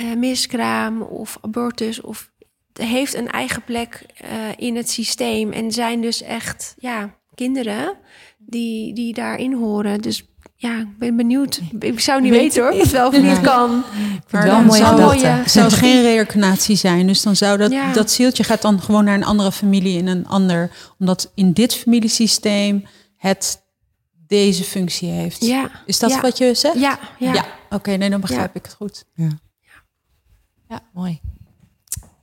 uh, 0.00 0.14
miskraam 0.14 1.02
of 1.02 1.38
abortus 1.40 2.00
of 2.00 2.30
heeft 2.72 3.14
een 3.14 3.30
eigen 3.30 3.62
plek 3.62 4.06
uh, 4.24 4.28
in 4.56 4.76
het 4.76 4.90
systeem 4.90 5.52
en 5.52 5.72
zijn 5.72 6.00
dus 6.00 6.22
echt 6.22 6.74
ja, 6.78 7.14
kinderen 7.34 7.96
die, 8.38 8.94
die 8.94 9.14
daarin 9.14 9.52
horen. 9.52 10.00
Dus 10.00 10.26
ja, 10.54 10.78
ik 10.78 10.98
ben 10.98 11.16
benieuwd. 11.16 11.60
Ik 11.78 12.00
zou 12.00 12.20
niet 12.20 12.32
weten 12.32 12.62
hoor, 12.62 12.80
of 12.80 12.90
wel 12.90 13.08
of 13.08 13.22
niet 13.22 13.40
kan. 13.40 13.84
Maar 14.30 14.46
dan 14.46 14.64
mooie 14.64 14.78
zou, 14.78 15.18
zou 15.48 15.66
het 15.66 15.74
geen 15.74 16.02
reïncarnatie 16.02 16.76
zijn. 16.76 17.06
Dus 17.06 17.22
dan 17.22 17.36
zou 17.36 17.58
dat, 17.58 17.74
dat 17.94 18.10
zieltje 18.10 18.44
gaat 18.44 18.62
dan 18.62 18.80
gewoon 18.80 19.04
naar 19.04 19.14
een 19.14 19.24
andere 19.24 19.52
familie 19.52 19.98
in 19.98 20.06
een 20.06 20.26
ander. 20.26 20.70
Omdat 20.98 21.32
in 21.34 21.52
dit 21.52 21.74
familiesysteem 21.74 22.86
het 23.16 23.62
deze 24.26 24.64
functie 24.64 25.08
heeft. 25.08 25.44
Ja. 25.44 25.70
Is 25.86 25.98
dat 25.98 26.20
wat 26.20 26.38
je 26.38 26.54
zegt? 26.54 26.78
Ja. 26.78 26.98
Ja. 27.18 27.32
ja. 27.32 27.46
Oké, 27.70 27.90
nee, 27.90 28.10
dan 28.10 28.20
begrijp 28.20 28.56
ik 28.56 28.64
het 28.64 28.74
goed. 28.74 29.04
Ja, 29.14 29.28
ja. 30.68 30.82
mooi. 30.92 31.20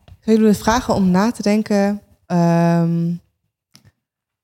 Ik 0.06 0.26
wil 0.32 0.40
jullie 0.40 0.54
vragen 0.54 0.94
om 0.94 1.10
na 1.10 1.32
te 1.32 1.42
denken 1.42 2.02
um, 2.28 3.22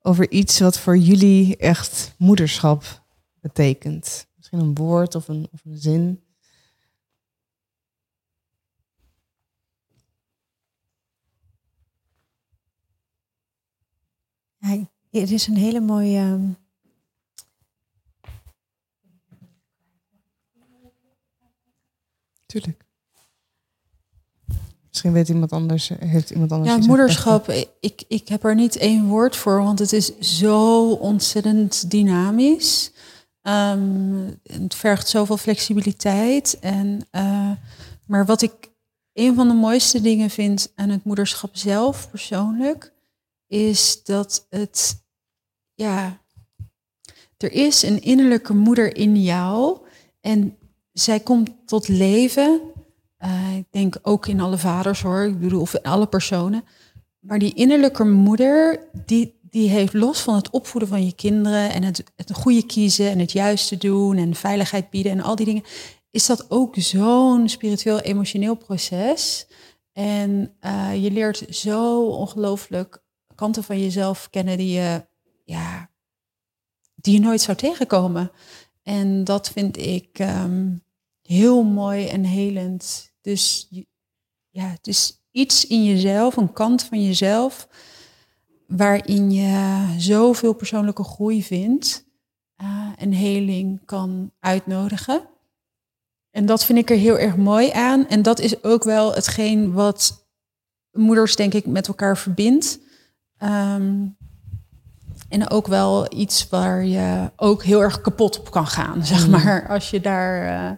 over 0.02 0.32
iets 0.32 0.60
wat 0.60 0.80
voor 0.80 0.98
jullie 0.98 1.58
echt 1.58 2.16
moederschap 2.18 3.04
betekent. 3.40 4.28
Misschien 4.38 4.60
een 4.60 4.76
woord 4.76 5.16
of 5.16 5.28
een, 5.28 5.48
of 5.52 5.66
een 5.66 5.78
zin. 5.78 6.24
Ja, 15.12 15.20
het 15.20 15.32
is 15.32 15.48
een 15.48 15.56
hele 15.56 15.80
mooie. 15.80 16.20
Um... 16.20 16.58
Tuurlijk. 22.46 22.91
Misschien 24.92 25.12
weet 25.12 25.30
iemand 25.30 25.52
anders, 25.52 25.92
heeft 26.00 26.30
iemand 26.30 26.52
anders. 26.52 26.76
Ja, 26.76 26.88
moederschap. 26.88 27.50
Ik, 27.80 28.04
ik 28.08 28.28
heb 28.28 28.44
er 28.44 28.56
niet 28.56 28.76
één 28.76 29.08
woord 29.08 29.36
voor, 29.36 29.64
want 29.64 29.80
het 29.80 29.94
is 29.94 30.20
zo 30.20 30.90
ontzettend 30.92 31.92
dynamisch. 31.92 32.92
Um, 33.44 34.40
het 34.44 34.76
vergt 34.76 35.08
zoveel 35.08 35.38
flexibiliteit. 35.38 36.58
En, 36.60 37.08
uh, 37.12 37.52
maar 38.06 38.26
wat 38.26 38.42
ik 38.42 38.70
een 39.14 39.36
van 39.36 39.48
de 39.48 39.54
mooiste 39.54 40.02
dingen 40.02 40.30
vind 40.30 40.72
aan 40.76 40.90
het 40.90 41.04
moederschap 41.04 41.56
zelf 41.56 42.10
persoonlijk, 42.10 42.94
is 43.48 44.04
dat 44.04 44.46
het, 44.50 45.04
ja, 45.74 46.22
er 47.38 47.52
is 47.52 47.84
een 47.84 48.02
innerlijke 48.02 48.54
moeder 48.54 48.96
in 48.96 49.22
jou 49.22 49.78
en 50.22 50.58
zij 50.94 51.20
komt 51.20 51.50
tot 51.66 51.88
leven. 51.88 52.62
Uh, 53.24 53.58
ik 53.58 53.66
denk 53.72 54.00
ook 54.02 54.28
in 54.28 54.40
alle 54.40 54.58
vaders 54.58 55.02
hoor, 55.02 55.24
ik 55.24 55.40
bedoel, 55.40 55.62
of 55.62 55.74
in 55.74 55.84
alle 55.84 56.08
personen. 56.08 56.64
Maar 57.20 57.40
die 57.40 57.54
innerlijke 57.54 58.06
moeder, 58.06 58.88
die, 59.06 59.40
die 59.42 59.70
heeft 59.70 59.94
los 59.94 60.22
van 60.22 60.36
het 60.36 60.50
opvoeden 60.50 60.90
van 60.90 61.06
je 61.06 61.16
kinderen 61.16 61.72
en 61.72 61.84
het, 61.84 62.04
het 62.16 62.34
goede 62.34 62.66
kiezen 62.66 63.10
en 63.10 63.20
het 63.20 63.32
juiste 63.32 63.78
doen 63.78 64.18
en 64.18 64.36
veiligheid 64.36 64.90
bieden 64.90 65.12
en 65.12 65.22
al 65.22 65.36
die 65.36 65.46
dingen, 65.46 65.64
is 66.12 66.26
dat 66.26 66.52
ook 66.52 66.76
zo'n 66.78 67.50
spiritueel 67.50 68.00
emotioneel 68.00 68.56
proces. 68.56 69.48
En 69.94 70.56
uh, 70.62 71.04
je 71.04 71.12
leert 71.12 71.46
zo 71.50 72.06
ongelooflijk 72.06 73.04
kanten 73.36 73.64
van 73.64 73.80
jezelf 73.80 74.30
kennen 74.30 74.58
die 74.58 74.72
je, 74.72 75.06
ja, 75.46 75.90
die 76.96 77.14
je 77.14 77.20
nooit 77.20 77.42
zou 77.42 77.58
tegenkomen. 77.58 78.32
En 78.84 79.24
dat 79.24 79.50
vind 79.50 79.78
ik 79.78 80.20
ehm, 80.20 80.74
heel 81.32 81.64
mooi 81.64 82.08
en 82.08 82.24
helend. 82.24 83.12
Dus 83.22 83.68
ja, 84.50 84.66
het 84.68 84.88
is 84.88 85.22
iets 85.32 85.68
in 85.68 85.84
jezelf, 85.86 86.38
een 86.38 86.54
kant 86.54 86.84
van 86.84 87.04
jezelf, 87.04 87.68
waarin 88.68 89.32
je 89.32 89.86
zoveel 89.98 90.54
persoonlijke 90.54 91.04
groei 91.04 91.44
vindt 91.44 92.06
eh, 92.56 92.88
en 92.98 93.12
heling 93.12 93.86
kan 93.86 94.32
uitnodigen. 94.40 95.22
En 96.32 96.46
dat 96.46 96.66
vind 96.66 96.78
ik 96.80 96.90
er 96.90 96.98
heel 96.98 97.18
erg 97.18 97.36
mooi 97.36 97.72
aan. 97.72 98.08
En 98.08 98.22
dat 98.22 98.40
is 98.40 98.64
ook 98.64 98.84
wel 98.84 99.14
hetgeen 99.14 99.72
wat 99.74 100.28
moeders, 100.92 101.36
denk 101.36 101.54
ik, 101.54 101.66
met 101.66 101.88
elkaar 101.88 102.18
verbindt. 102.18 102.80
Ehm, 103.38 104.06
en 105.30 105.50
ook 105.50 105.68
wel 105.68 106.14
iets 106.14 106.50
waar 106.50 106.86
je 106.86 107.32
ook 107.36 107.64
heel 107.64 107.82
erg 107.82 108.02
kapot 108.02 108.40
op 108.40 108.52
kan 108.52 108.68
gaan, 108.68 109.06
zeg 109.06 109.26
Mm. 109.26 109.32
maar. 109.32 109.68
Als 109.68 109.90
je 109.90 110.00
daar. 110.02 110.46
eh, 110.72 110.78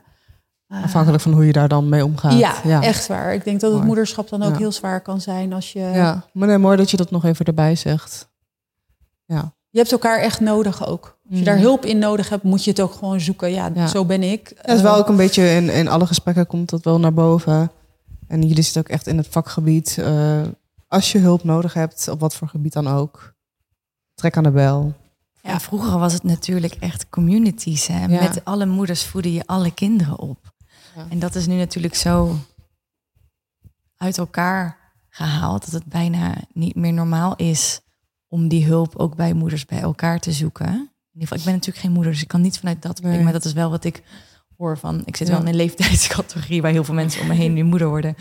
Afhankelijk 0.83 1.23
van 1.23 1.31
hoe 1.33 1.45
je 1.45 1.51
daar 1.53 1.67
dan 1.67 1.89
mee 1.89 2.05
omgaat. 2.05 2.37
ja, 2.63 2.81
echt 2.81 3.07
waar. 3.07 3.33
Ik 3.33 3.43
denk 3.43 3.59
dat 3.59 3.69
het 3.69 3.73
Mooi. 3.79 3.85
moederschap 3.87 4.29
dan 4.29 4.43
ook 4.43 4.51
Ja. 4.51 4.57
heel 4.57 4.71
zwaar 4.71 5.01
kan 5.01 5.21
zijn 5.21 5.53
als 5.53 5.73
je. 5.73 5.79
Ja, 5.79 6.25
maar 6.33 6.47
nee, 6.47 6.57
mooi 6.57 6.77
dat 6.77 6.91
je 6.91 6.97
dat 6.97 7.11
nog 7.11 7.25
even 7.25 7.45
erbij 7.45 7.75
zegt. 7.75 8.29
Ja, 9.25 9.53
Je 9.69 9.79
hebt 9.79 9.91
elkaar 9.91 10.19
echt 10.19 10.39
nodig 10.39 10.87
ook. 10.87 11.03
Als 11.05 11.31
je 11.33 11.37
Mm. 11.37 11.43
daar 11.43 11.57
hulp 11.57 11.85
in 11.85 11.97
nodig 11.97 12.29
hebt, 12.29 12.43
moet 12.43 12.63
je 12.63 12.69
het 12.69 12.79
ook 12.81 12.93
gewoon 12.93 13.19
zoeken. 13.19 13.51
Ja, 13.51 13.69
Ja. 13.73 13.87
zo 13.87 14.05
ben 14.05 14.23
ik. 14.23 14.51
het 14.61 14.75
is 14.75 14.81
wel 14.81 14.93
Eh, 14.93 14.99
ook 14.99 15.07
een 15.07 15.15
beetje 15.15 15.49
in, 15.49 15.69
in 15.69 15.87
alle 15.87 16.05
gesprekken 16.07 16.47
komt 16.47 16.69
dat 16.69 16.83
wel 16.83 16.99
naar 16.99 17.13
boven. 17.13 17.71
En 18.27 18.41
jullie 18.47 18.63
zitten 18.63 18.81
ook 18.81 18.89
echt 18.89 19.07
in 19.07 19.17
het 19.17 19.27
vakgebied. 19.29 19.97
Eh, 19.97 20.41
als 20.87 21.11
je 21.11 21.19
hulp 21.19 21.43
nodig 21.43 21.73
hebt, 21.73 22.07
op 22.07 22.19
wat 22.19 22.35
voor 22.35 22.47
gebied 22.47 22.73
dan 22.73 22.87
ook, 22.87 23.33
trek 24.15 24.37
aan 24.37 24.43
de 24.43 24.51
bel. 24.51 24.93
Ja, 25.41 25.59
vroeger 25.59 25.99
was 25.99 26.13
het 26.13 26.23
natuurlijk 26.23 26.73
echt 26.79 27.09
communities. 27.09 27.87
Hè? 27.87 27.99
Ja. 28.05 28.21
Met 28.21 28.45
alle 28.45 28.65
moeders 28.65 29.05
voeden 29.05 29.31
je 29.33 29.43
alle 29.45 29.71
kinderen 29.73 30.19
op. 30.19 30.52
Ja. 30.95 31.05
En 31.09 31.19
dat 31.19 31.35
is 31.35 31.47
nu 31.47 31.55
natuurlijk 31.55 31.95
zo 31.95 32.35
uit 33.97 34.17
elkaar 34.17 34.77
gehaald 35.09 35.61
dat 35.65 35.71
het 35.73 35.85
bijna 35.85 36.35
niet 36.53 36.75
meer 36.75 36.93
normaal 36.93 37.35
is 37.35 37.81
om 38.27 38.47
die 38.47 38.65
hulp 38.65 38.95
ook 38.95 39.15
bij 39.15 39.33
moeders 39.33 39.65
bij 39.65 39.79
elkaar 39.79 40.19
te 40.19 40.31
zoeken. 40.31 40.65
In 40.67 41.19
ieder 41.19 41.27
geval, 41.27 41.37
ik 41.37 41.43
ben 41.43 41.53
natuurlijk 41.53 41.83
geen 41.85 41.91
moeder, 41.91 42.11
dus 42.11 42.21
ik 42.21 42.27
kan 42.27 42.41
niet 42.41 42.59
vanuit 42.59 42.81
dat 42.81 43.01
Nee. 43.01 43.23
maar 43.23 43.33
dat 43.33 43.45
is 43.45 43.53
wel 43.53 43.69
wat 43.69 43.83
ik 43.83 44.03
hoor 44.57 44.77
van. 44.77 45.01
Ik 45.05 45.15
zit 45.15 45.27
Ja. 45.27 45.33
wel 45.33 45.41
in 45.43 45.47
een 45.49 45.55
leeftijdscategorie 45.55 46.61
waar 46.61 46.71
heel 46.71 46.83
veel 46.83 46.93
mensen 46.93 47.21
om 47.21 47.27
me 47.27 47.33
heen 47.33 47.53
nu 47.53 47.63
moeder 47.63 47.87
worden. 47.87 48.15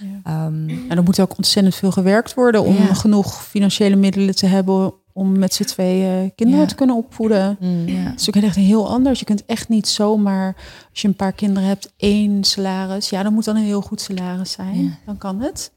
Ja. 0.00 0.20
Ehm, 0.22 0.68
En 0.68 0.96
er 0.96 1.02
moet 1.02 1.20
ook 1.20 1.36
ontzettend 1.36 1.74
veel 1.74 1.92
gewerkt 1.92 2.34
worden 2.34 2.62
om 2.62 2.74
Ja. 2.76 2.94
genoeg 2.94 3.44
financiële 3.44 3.96
middelen 3.96 4.34
te 4.36 4.46
hebben 4.46 4.94
om 5.16 5.38
met 5.38 5.54
z'n 5.54 5.64
tweeën 5.64 6.34
kinderen 6.34 6.62
Ja. 6.62 6.68
te 6.68 6.74
kunnen 6.74 6.96
opvoeden. 6.96 7.56
ja. 7.86 7.94
Het 8.10 8.20
is 8.20 8.28
ook 8.28 8.42
echt 8.42 8.56
heel 8.56 8.88
anders. 8.88 9.18
Je 9.18 9.24
kunt 9.24 9.44
echt 9.46 9.68
niet 9.68 9.88
zomaar, 9.88 10.56
als 10.90 11.00
je 11.00 11.08
een 11.08 11.14
paar 11.16 11.32
kinderen 11.32 11.68
hebt, 11.68 11.92
één 11.96 12.44
salaris. 12.44 13.10
Ja, 13.10 13.22
dat 13.22 13.32
moet 13.32 13.44
dan 13.44 13.56
een 13.56 13.62
heel 13.64 13.80
goed 13.82 14.00
salaris 14.00 14.52
zijn. 14.52 14.84
Ja. 14.84 14.90
Dan 15.06 15.18
kan 15.18 15.40
het. 15.40 15.72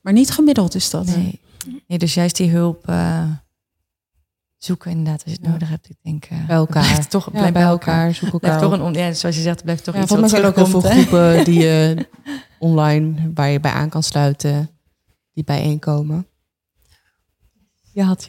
Maar 0.00 0.12
niet 0.12 0.30
gemiddeld 0.30 0.74
is 0.74 0.90
dat. 0.90 1.06
Nee. 1.06 1.40
nee, 1.86 1.98
dus 1.98 2.14
juist 2.14 2.36
die 2.36 2.50
hulp 2.50 2.88
eh, 2.88 3.22
zoeken 4.56 4.90
inderdaad 4.90 5.22
als 5.24 5.32
je 5.32 5.38
het 5.38 5.46
Ja. 5.46 5.50
nodig 5.52 5.68
hebt. 5.68 5.88
Ik 5.90 5.96
denk 6.02 6.24
eh, 6.24 6.46
Bij 6.46 6.56
elkaar. 6.56 6.82
blijft 6.86 7.10
toch 7.10 7.28
Ja, 7.32 7.52
bij 7.52 7.62
elkaar, 7.62 8.14
zoek 8.14 8.24
elkaar 8.32 8.40
Blijft 8.40 8.60
toch 8.60 8.72
een, 8.72 8.82
on- 8.82 8.92
ja, 8.92 9.12
zoals 9.12 9.36
je 9.36 9.42
zegt, 9.42 9.62
blijft 9.62 9.84
toch 9.84 9.94
Ja, 9.94 10.00
iets 10.02 10.10
wat 10.10 10.30
zijn 10.30 10.44
ook 10.44 10.54
heel 10.56 10.66
veel 10.66 10.80
groepen 10.80 11.44
die 11.44 11.60
je 11.60 12.06
online, 12.58 13.30
waar 13.34 13.48
je 13.48 13.60
bij 13.60 13.70
aan 13.72 13.88
kan 13.88 14.02
sluiten, 14.02 14.70
die 15.32 15.44
bijeenkomen. 15.44 16.26
Je 17.98 18.04
had 18.04 18.22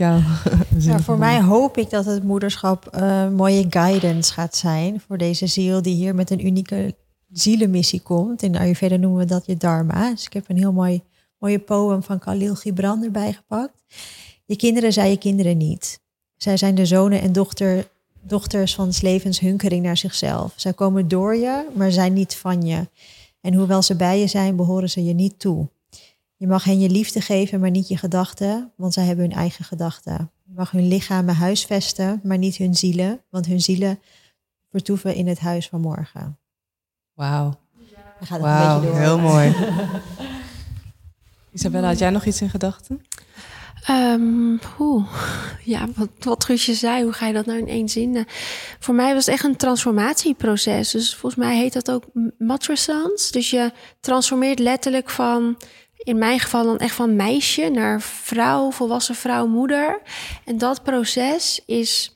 zin 0.77 0.91
Ja, 0.91 0.99
voor 0.99 1.17
mij 1.17 1.41
hoop 1.41 1.77
ik 1.77 1.89
dat 1.89 2.05
het 2.05 2.23
moederschap 2.23 2.87
een 2.91 3.35
mooie 3.35 3.65
guidance 3.69 4.33
gaat 4.33 4.55
zijn 4.55 4.99
voor 4.99 5.17
deze 5.17 5.47
ziel 5.47 5.81
die 5.81 5.95
hier 5.95 6.15
met 6.15 6.29
een 6.29 6.45
unieke 6.45 6.95
zielenmissie 7.31 8.01
komt. 8.01 8.41
In 8.41 8.51
de 8.51 8.59
Ayurveda 8.59 8.95
noemen 8.95 9.19
we 9.19 9.25
dat 9.25 9.45
je 9.45 9.57
dharma. 9.57 10.09
Dus 10.09 10.25
ik 10.25 10.33
heb 10.33 10.49
een 10.49 10.57
heel 10.57 10.71
mooi, 10.71 11.01
mooie 11.39 11.59
poem 11.59 12.03
van 12.03 12.19
Khalil 12.19 12.55
Gibran 12.55 13.03
erbij 13.03 13.33
gepakt. 13.33 13.83
Je 14.45 14.55
kinderen 14.55 14.93
zijn 14.93 15.09
je 15.09 15.17
kinderen 15.17 15.57
niet. 15.57 15.99
Zij 16.37 16.57
zijn 16.57 16.75
de 16.75 16.85
zonen 16.85 17.21
en 17.21 17.31
dochter, 17.31 17.87
dochters 18.21 18.75
van 18.75 18.93
's 18.93 19.01
levens 19.01 19.39
hunkering 19.39 19.83
naar 19.83 19.97
zichzelf. 19.97 20.53
Zij 20.55 20.73
komen 20.73 21.07
door 21.07 21.35
je, 21.35 21.65
maar 21.75 21.91
zijn 21.91 22.13
niet 22.13 22.35
van 22.35 22.61
je. 22.65 22.87
En 23.41 23.53
hoewel 23.53 23.81
ze 23.81 23.95
bij 23.95 24.19
je 24.19 24.27
zijn, 24.27 24.55
behoren 24.55 24.89
ze 24.89 25.03
je 25.03 25.13
niet 25.13 25.39
toe. 25.39 25.67
Je 26.39 26.47
mag 26.47 26.63
hen 26.63 26.79
je 26.79 26.89
liefde 26.89 27.21
geven, 27.21 27.59
maar 27.59 27.69
niet 27.69 27.87
je 27.87 27.97
gedachten, 27.97 28.71
want 28.75 28.93
zij 28.93 29.05
hebben 29.05 29.25
hun 29.25 29.37
eigen 29.37 29.65
gedachten. 29.65 30.31
Je 30.43 30.53
mag 30.55 30.71
hun 30.71 30.87
lichamen 30.87 31.35
huisvesten, 31.35 32.19
maar 32.23 32.37
niet 32.37 32.55
hun 32.57 32.75
zielen, 32.75 33.21
want 33.29 33.45
hun 33.45 33.61
zielen 33.61 33.99
vertoeven 34.71 35.15
in 35.15 35.27
het 35.27 35.39
huis 35.39 35.67
van 35.67 35.81
morgen. 35.81 36.37
Wauw, 37.13 37.49
Dan 38.19 38.27
gaat 38.27 38.29
het 38.29 38.31
een 38.31 38.41
wauw, 38.41 38.79
beetje 38.79 38.91
door. 38.91 38.99
heel 39.01 39.19
mooi. 39.19 39.55
Isabella, 41.51 41.87
had 41.87 41.99
jij 41.99 42.09
nog 42.09 42.25
iets 42.25 42.41
in 42.41 42.49
gedachten? 42.49 43.01
Ehm, 43.85 44.57
oeh. 44.79 45.07
Ja, 45.63 45.87
wat, 45.95 46.09
wat 46.19 46.43
Guusje 46.43 46.73
zei, 46.73 47.03
hoe 47.03 47.13
ga 47.13 47.27
je 47.27 47.33
dat 47.33 47.45
nou 47.45 47.59
in 47.59 47.67
één 47.67 47.89
zin? 47.89 48.15
eh? 48.15 48.23
voor 48.79 48.95
mij 48.95 49.13
was 49.13 49.25
het 49.25 49.35
echt 49.35 49.43
een 49.43 49.55
transformatieproces. 49.55 50.91
Dus 50.91 51.15
volgens 51.15 51.41
mij 51.41 51.57
heet 51.57 51.73
dat 51.73 51.91
ook 51.91 52.03
m- 52.13 52.27
matrescence. 52.37 53.31
Dus 53.31 53.49
je 53.49 53.71
transformeert 53.99 54.59
letterlijk 54.59 55.09
van, 55.09 55.57
in 56.03 56.17
mijn 56.17 56.39
geval 56.39 56.63
dan 56.63 56.77
echt 56.77 56.95
van 56.95 57.15
meisje 57.15 57.69
naar 57.69 58.01
vrouw, 58.01 58.71
volwassen 58.71 59.15
vrouw, 59.15 59.47
moeder. 59.47 60.01
En 60.45 60.57
dat 60.57 60.83
proces 60.83 61.61
is 61.65 62.15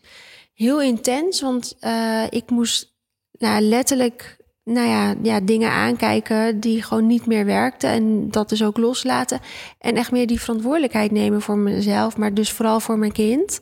heel 0.54 0.82
intens, 0.82 1.42
want 1.42 1.76
eh, 1.80 2.24
ik 2.30 2.50
moest 2.50 2.94
nou, 3.32 3.62
letterlijk 3.62 4.38
nou 4.64 4.88
ja, 4.88 5.16
ja, 5.22 5.40
dingen 5.40 5.72
aankijken 5.72 6.60
die 6.60 6.84
gewoon 6.84 7.08
niet 7.08 7.26
meer 7.26 7.46
werkten. 7.46 7.90
En 7.90 8.32
dat 8.32 8.50
dus 8.50 8.64
ook 8.64 8.78
loslaten. 8.78 9.40
En 9.80 9.96
echt 9.96 10.12
meer 10.12 10.28
die 10.28 10.40
verantwoordelijkheid 10.40 11.12
nemen 11.12 11.42
voor 11.42 11.58
mezelf, 11.58 12.18
maar 12.18 12.34
dus 12.34 12.52
vooral 12.52 12.80
voor 12.80 12.98
mijn 12.98 13.12
kind. 13.12 13.60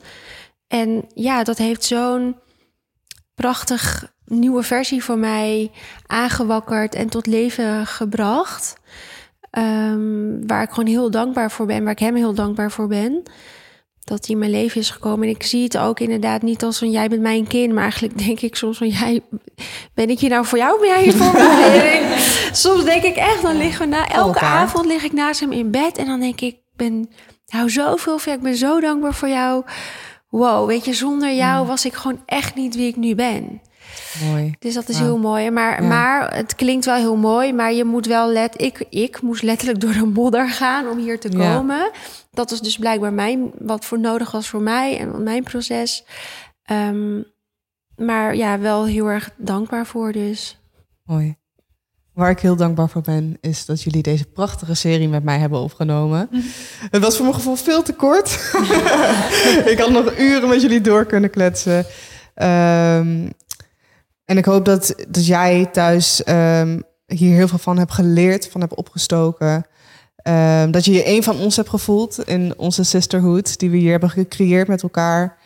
En 0.67 1.05
ja, 1.13 1.43
dat 1.43 1.57
heeft 1.57 1.83
zo'n 1.83 2.35
prachtig 3.35 4.13
nieuwe 4.25 4.63
versie 4.63 5.03
voor 5.03 5.17
mij 5.17 5.71
aangewakkerd 6.05 6.95
en 6.95 7.09
tot 7.09 7.25
leven 7.25 7.87
gebracht. 7.87 8.75
Ehm, 9.51 10.47
waar 10.47 10.63
ik 10.63 10.69
gewoon 10.69 10.89
heel 10.89 11.11
dankbaar 11.11 11.51
voor 11.51 11.65
ben, 11.65 11.83
waar 11.83 11.91
ik 11.91 11.99
hem 11.99 12.15
heel 12.15 12.33
dankbaar 12.33 12.71
voor 12.71 12.87
ben. 12.87 13.23
Dat 14.03 14.25
hij 14.25 14.35
in 14.35 14.37
mijn 14.37 14.51
leven 14.51 14.81
is 14.81 14.89
gekomen. 14.89 15.27
En 15.27 15.35
ik 15.35 15.43
zie 15.43 15.63
het 15.63 15.77
ook 15.77 15.99
inderdaad 15.99 16.41
niet 16.41 16.63
als 16.63 16.77
van 16.77 16.91
jij 16.91 17.07
bent 17.07 17.21
mijn 17.21 17.47
kind. 17.47 17.73
Maar 17.73 17.83
eigenlijk 17.83 18.17
denk 18.25 18.39
ik 18.39 18.55
soms 18.55 18.77
van 18.77 18.87
jij, 18.87 19.21
ben 19.93 20.09
ik 20.09 20.19
hier 20.19 20.29
nou 20.29 20.45
voor 20.45 20.57
jou? 20.57 20.79
Ben 20.79 20.87
jij 20.87 21.03
hier 21.03 21.13
voor 21.13 21.33
mij? 21.33 22.01
Soms 22.51 22.83
denk 22.83 23.03
ik 23.03 23.15
echt, 23.15 23.41
dan 23.41 23.57
liggen 23.57 23.89
we 23.89 23.95
na 23.95 24.07
elke 24.07 24.39
avond 24.39 24.85
lig 24.85 25.03
ik 25.03 25.13
naast 25.13 25.39
hem 25.39 25.51
in 25.51 25.71
bed. 25.71 25.97
En 25.97 26.05
dan 26.05 26.19
denk 26.19 26.41
ik, 26.41 26.53
ik 26.53 26.59
ben, 26.75 27.09
hou 27.45 27.69
zoveel 27.69 28.17
van. 28.17 28.33
Ik 28.33 28.41
ben 28.41 28.55
zo 28.55 28.79
dankbaar 28.79 29.13
voor 29.13 29.29
jou. 29.29 29.63
Wow, 30.29 30.67
weet 30.67 30.85
je, 30.85 30.93
zonder 30.93 31.33
jou 31.33 31.67
was 31.67 31.85
ik 31.85 31.93
gewoon 31.93 32.21
echt 32.25 32.55
niet 32.55 32.75
wie 32.75 32.87
ik 32.87 32.95
nu 32.95 33.15
ben. 33.15 33.61
Mooi. 34.29 34.55
Dus 34.59 34.73
dat 34.73 34.89
is 34.89 34.99
heel 34.99 35.17
mooi. 35.17 35.49
Maar, 35.51 35.81
Ja. 35.81 35.87
maar 35.87 36.35
het 36.35 36.55
klinkt 36.55 36.85
wel 36.85 36.95
heel 36.95 37.15
mooi. 37.15 37.53
Maar 37.53 37.73
je 37.73 37.83
moet 37.85 38.05
wel 38.05 38.27
let. 38.31 38.61
Ik, 38.61 38.85
ik 38.89 39.21
moest 39.21 39.41
letterlijk 39.43 39.79
door 39.81 39.93
de 39.93 40.05
modder 40.05 40.49
gaan 40.49 40.87
om 40.87 40.97
hier 40.97 41.19
te 41.19 41.31
Ja. 41.37 41.53
komen. 41.55 41.91
Dat 42.31 42.51
is 42.51 42.59
dus 42.59 42.77
blijkbaar 42.77 43.13
mijn, 43.13 43.51
wat 43.59 43.85
voor 43.85 43.99
nodig 43.99 44.31
was 44.31 44.47
voor 44.47 44.61
mij 44.61 44.99
en 44.99 45.23
mijn 45.23 45.43
proces. 45.43 46.03
Ehm, 46.63 47.19
maar 47.95 48.35
ja, 48.35 48.59
wel 48.59 48.85
heel 48.85 49.07
erg 49.07 49.29
dankbaar 49.37 49.85
voor 49.85 50.11
dus. 50.11 50.59
Mooi. 51.05 51.35
Waar 52.13 52.29
ik 52.29 52.39
heel 52.39 52.55
dankbaar 52.55 52.89
voor 52.89 53.01
ben, 53.01 53.37
is 53.41 53.65
dat 53.65 53.81
jullie 53.83 54.01
deze 54.01 54.25
prachtige 54.25 54.73
serie 54.73 55.07
met 55.09 55.23
mij 55.23 55.37
hebben 55.39 55.59
opgenomen. 55.59 56.29
Het 56.91 57.01
was 57.01 57.15
voor 57.15 57.25
mijn 57.25 57.37
gevoel 57.37 57.55
veel 57.55 57.81
te 57.83 57.93
kort. 57.93 58.29
ik 59.71 59.75
had 59.79 59.89
nog 59.89 60.17
uren 60.19 60.49
met 60.49 60.61
jullie 60.61 60.81
door 60.81 61.05
kunnen 61.05 61.29
kletsen. 61.29 61.85
Ehm, 62.35 63.29
en 64.25 64.37
ik 64.37 64.45
hoop 64.45 64.65
dat, 64.65 64.95
dat 65.09 65.25
jij 65.25 65.65
thuis 65.65 66.23
ehm, 66.23 66.79
hier 67.05 67.35
heel 67.35 67.47
veel 67.47 67.57
van 67.57 67.77
hebt 67.77 67.93
geleerd, 67.93 68.49
van 68.49 68.61
hebt 68.61 68.75
opgestoken. 68.75 69.65
Ehm, 70.15 70.71
dat 70.71 70.85
je 70.85 70.91
je 70.93 71.07
een 71.07 71.23
van 71.23 71.39
ons 71.39 71.55
hebt 71.55 71.69
gevoeld 71.69 72.27
in 72.27 72.53
onze 72.57 72.83
sisterhood, 72.83 73.59
die 73.59 73.69
we 73.69 73.77
hier 73.77 73.91
hebben 73.91 74.09
gecreëerd 74.09 74.67
met 74.67 74.83
elkaar. 74.83 75.37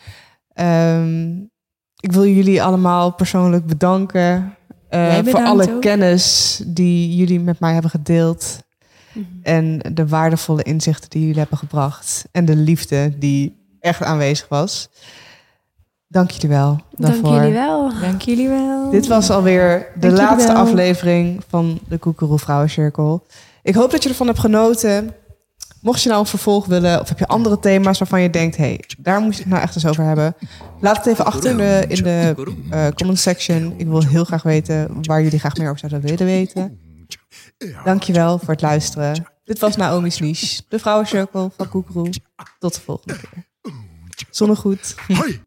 Ehm, 0.54 1.38
ik 2.00 2.12
wil 2.12 2.26
jullie 2.26 2.64
allemaal 2.64 3.14
persoonlijk 3.14 3.66
bedanken. 3.66 4.56
eh, 4.90 5.18
voor 5.24 5.44
alle 5.44 5.74
ook. 5.74 5.82
kennis 5.82 6.62
die 6.66 7.16
jullie 7.16 7.40
met 7.40 7.60
mij 7.60 7.74
hebben 7.74 7.92
gedeeld. 7.92 8.64
En 9.44 9.80
de 9.94 10.08
waardevolle 10.08 10.64
inzichten 10.64 11.10
die 11.10 11.22
jullie 11.22 11.40
hebben 11.40 11.58
gebracht. 11.58 12.26
En 12.32 12.46
de 12.46 12.56
liefde 12.56 13.18
die 13.18 13.56
echt 13.80 14.04
aanwezig 14.04 14.48
was. 14.48 14.90
Dank 16.08 16.32
jullie 16.32 16.50
wel 16.50 16.80
daarvoor. 16.92 17.22
Dank 17.22 17.36
jullie 17.36 17.54
wel. 17.54 18.00
Dank 18.02 18.22
jullie 18.22 18.50
wel. 18.50 18.90
Dit 18.90 19.08
was 19.08 19.30
alweer 19.30 19.88
de 20.00 20.12
laatste 20.12 20.54
aflevering 20.54 21.44
van 21.48 21.80
de 21.88 21.98
Koekeroe 21.98 22.40
Vrouwencirkel. 22.40 23.26
Ik 23.64 23.76
hoop 23.76 23.92
dat 23.92 24.04
je 24.04 24.10
ervan 24.10 24.28
hebt 24.28 24.40
genoten. 24.40 25.14
Mocht 25.82 26.02
je 26.02 26.10
nou 26.10 26.22
een 26.22 26.28
vervolg 26.28 26.66
willen, 26.66 27.02
of 27.02 27.10
heb 27.10 27.20
je 27.20 27.28
andere 27.28 27.60
thema's 27.60 28.00
waarvan 28.00 28.22
je 28.22 28.30
denkt, 28.30 28.58
hey, 28.58 28.84
daar 28.98 29.22
moet 29.22 29.36
je 29.36 29.42
het 29.42 29.50
nou 29.50 29.62
echt 29.62 29.76
eens 29.76 29.86
over 29.86 30.04
hebben. 30.04 30.36
Laat 30.80 30.98
het 30.98 31.06
even 31.06 31.26
achter 31.26 31.50
in 31.52 31.58
de, 31.58 31.86
in 31.88 32.04
de 32.04 32.36
eh, 32.70 32.88
comment 32.96 33.20
section. 33.20 33.74
Ik 33.78 33.88
wil 33.88 34.06
heel 34.06 34.24
graag 34.24 34.44
weten 34.44 34.98
waar 35.02 35.24
jullie 35.24 35.40
graag 35.40 35.58
meer 35.58 35.68
over 35.68 35.80
zouden 35.90 36.02
willen 36.10 36.26
weten. 36.26 36.80
Dankjewel 37.84 38.40
voor 38.40 38.50
het 38.50 38.62
luisteren. 38.62 39.26
Dit 39.44 39.60
was 39.60 39.76
Naomi's 39.76 40.20
Niche, 40.20 40.62
de 40.70 40.80
vrouwencirkel 40.80 41.52
van 41.58 41.70
Koekeroe. 41.70 42.10
Tot 42.60 42.74
de 42.74 42.82
volgende 42.82 43.20
keer. 43.20 43.46
Zonnegoed. 44.30 44.96
Hoi! 45.08 45.45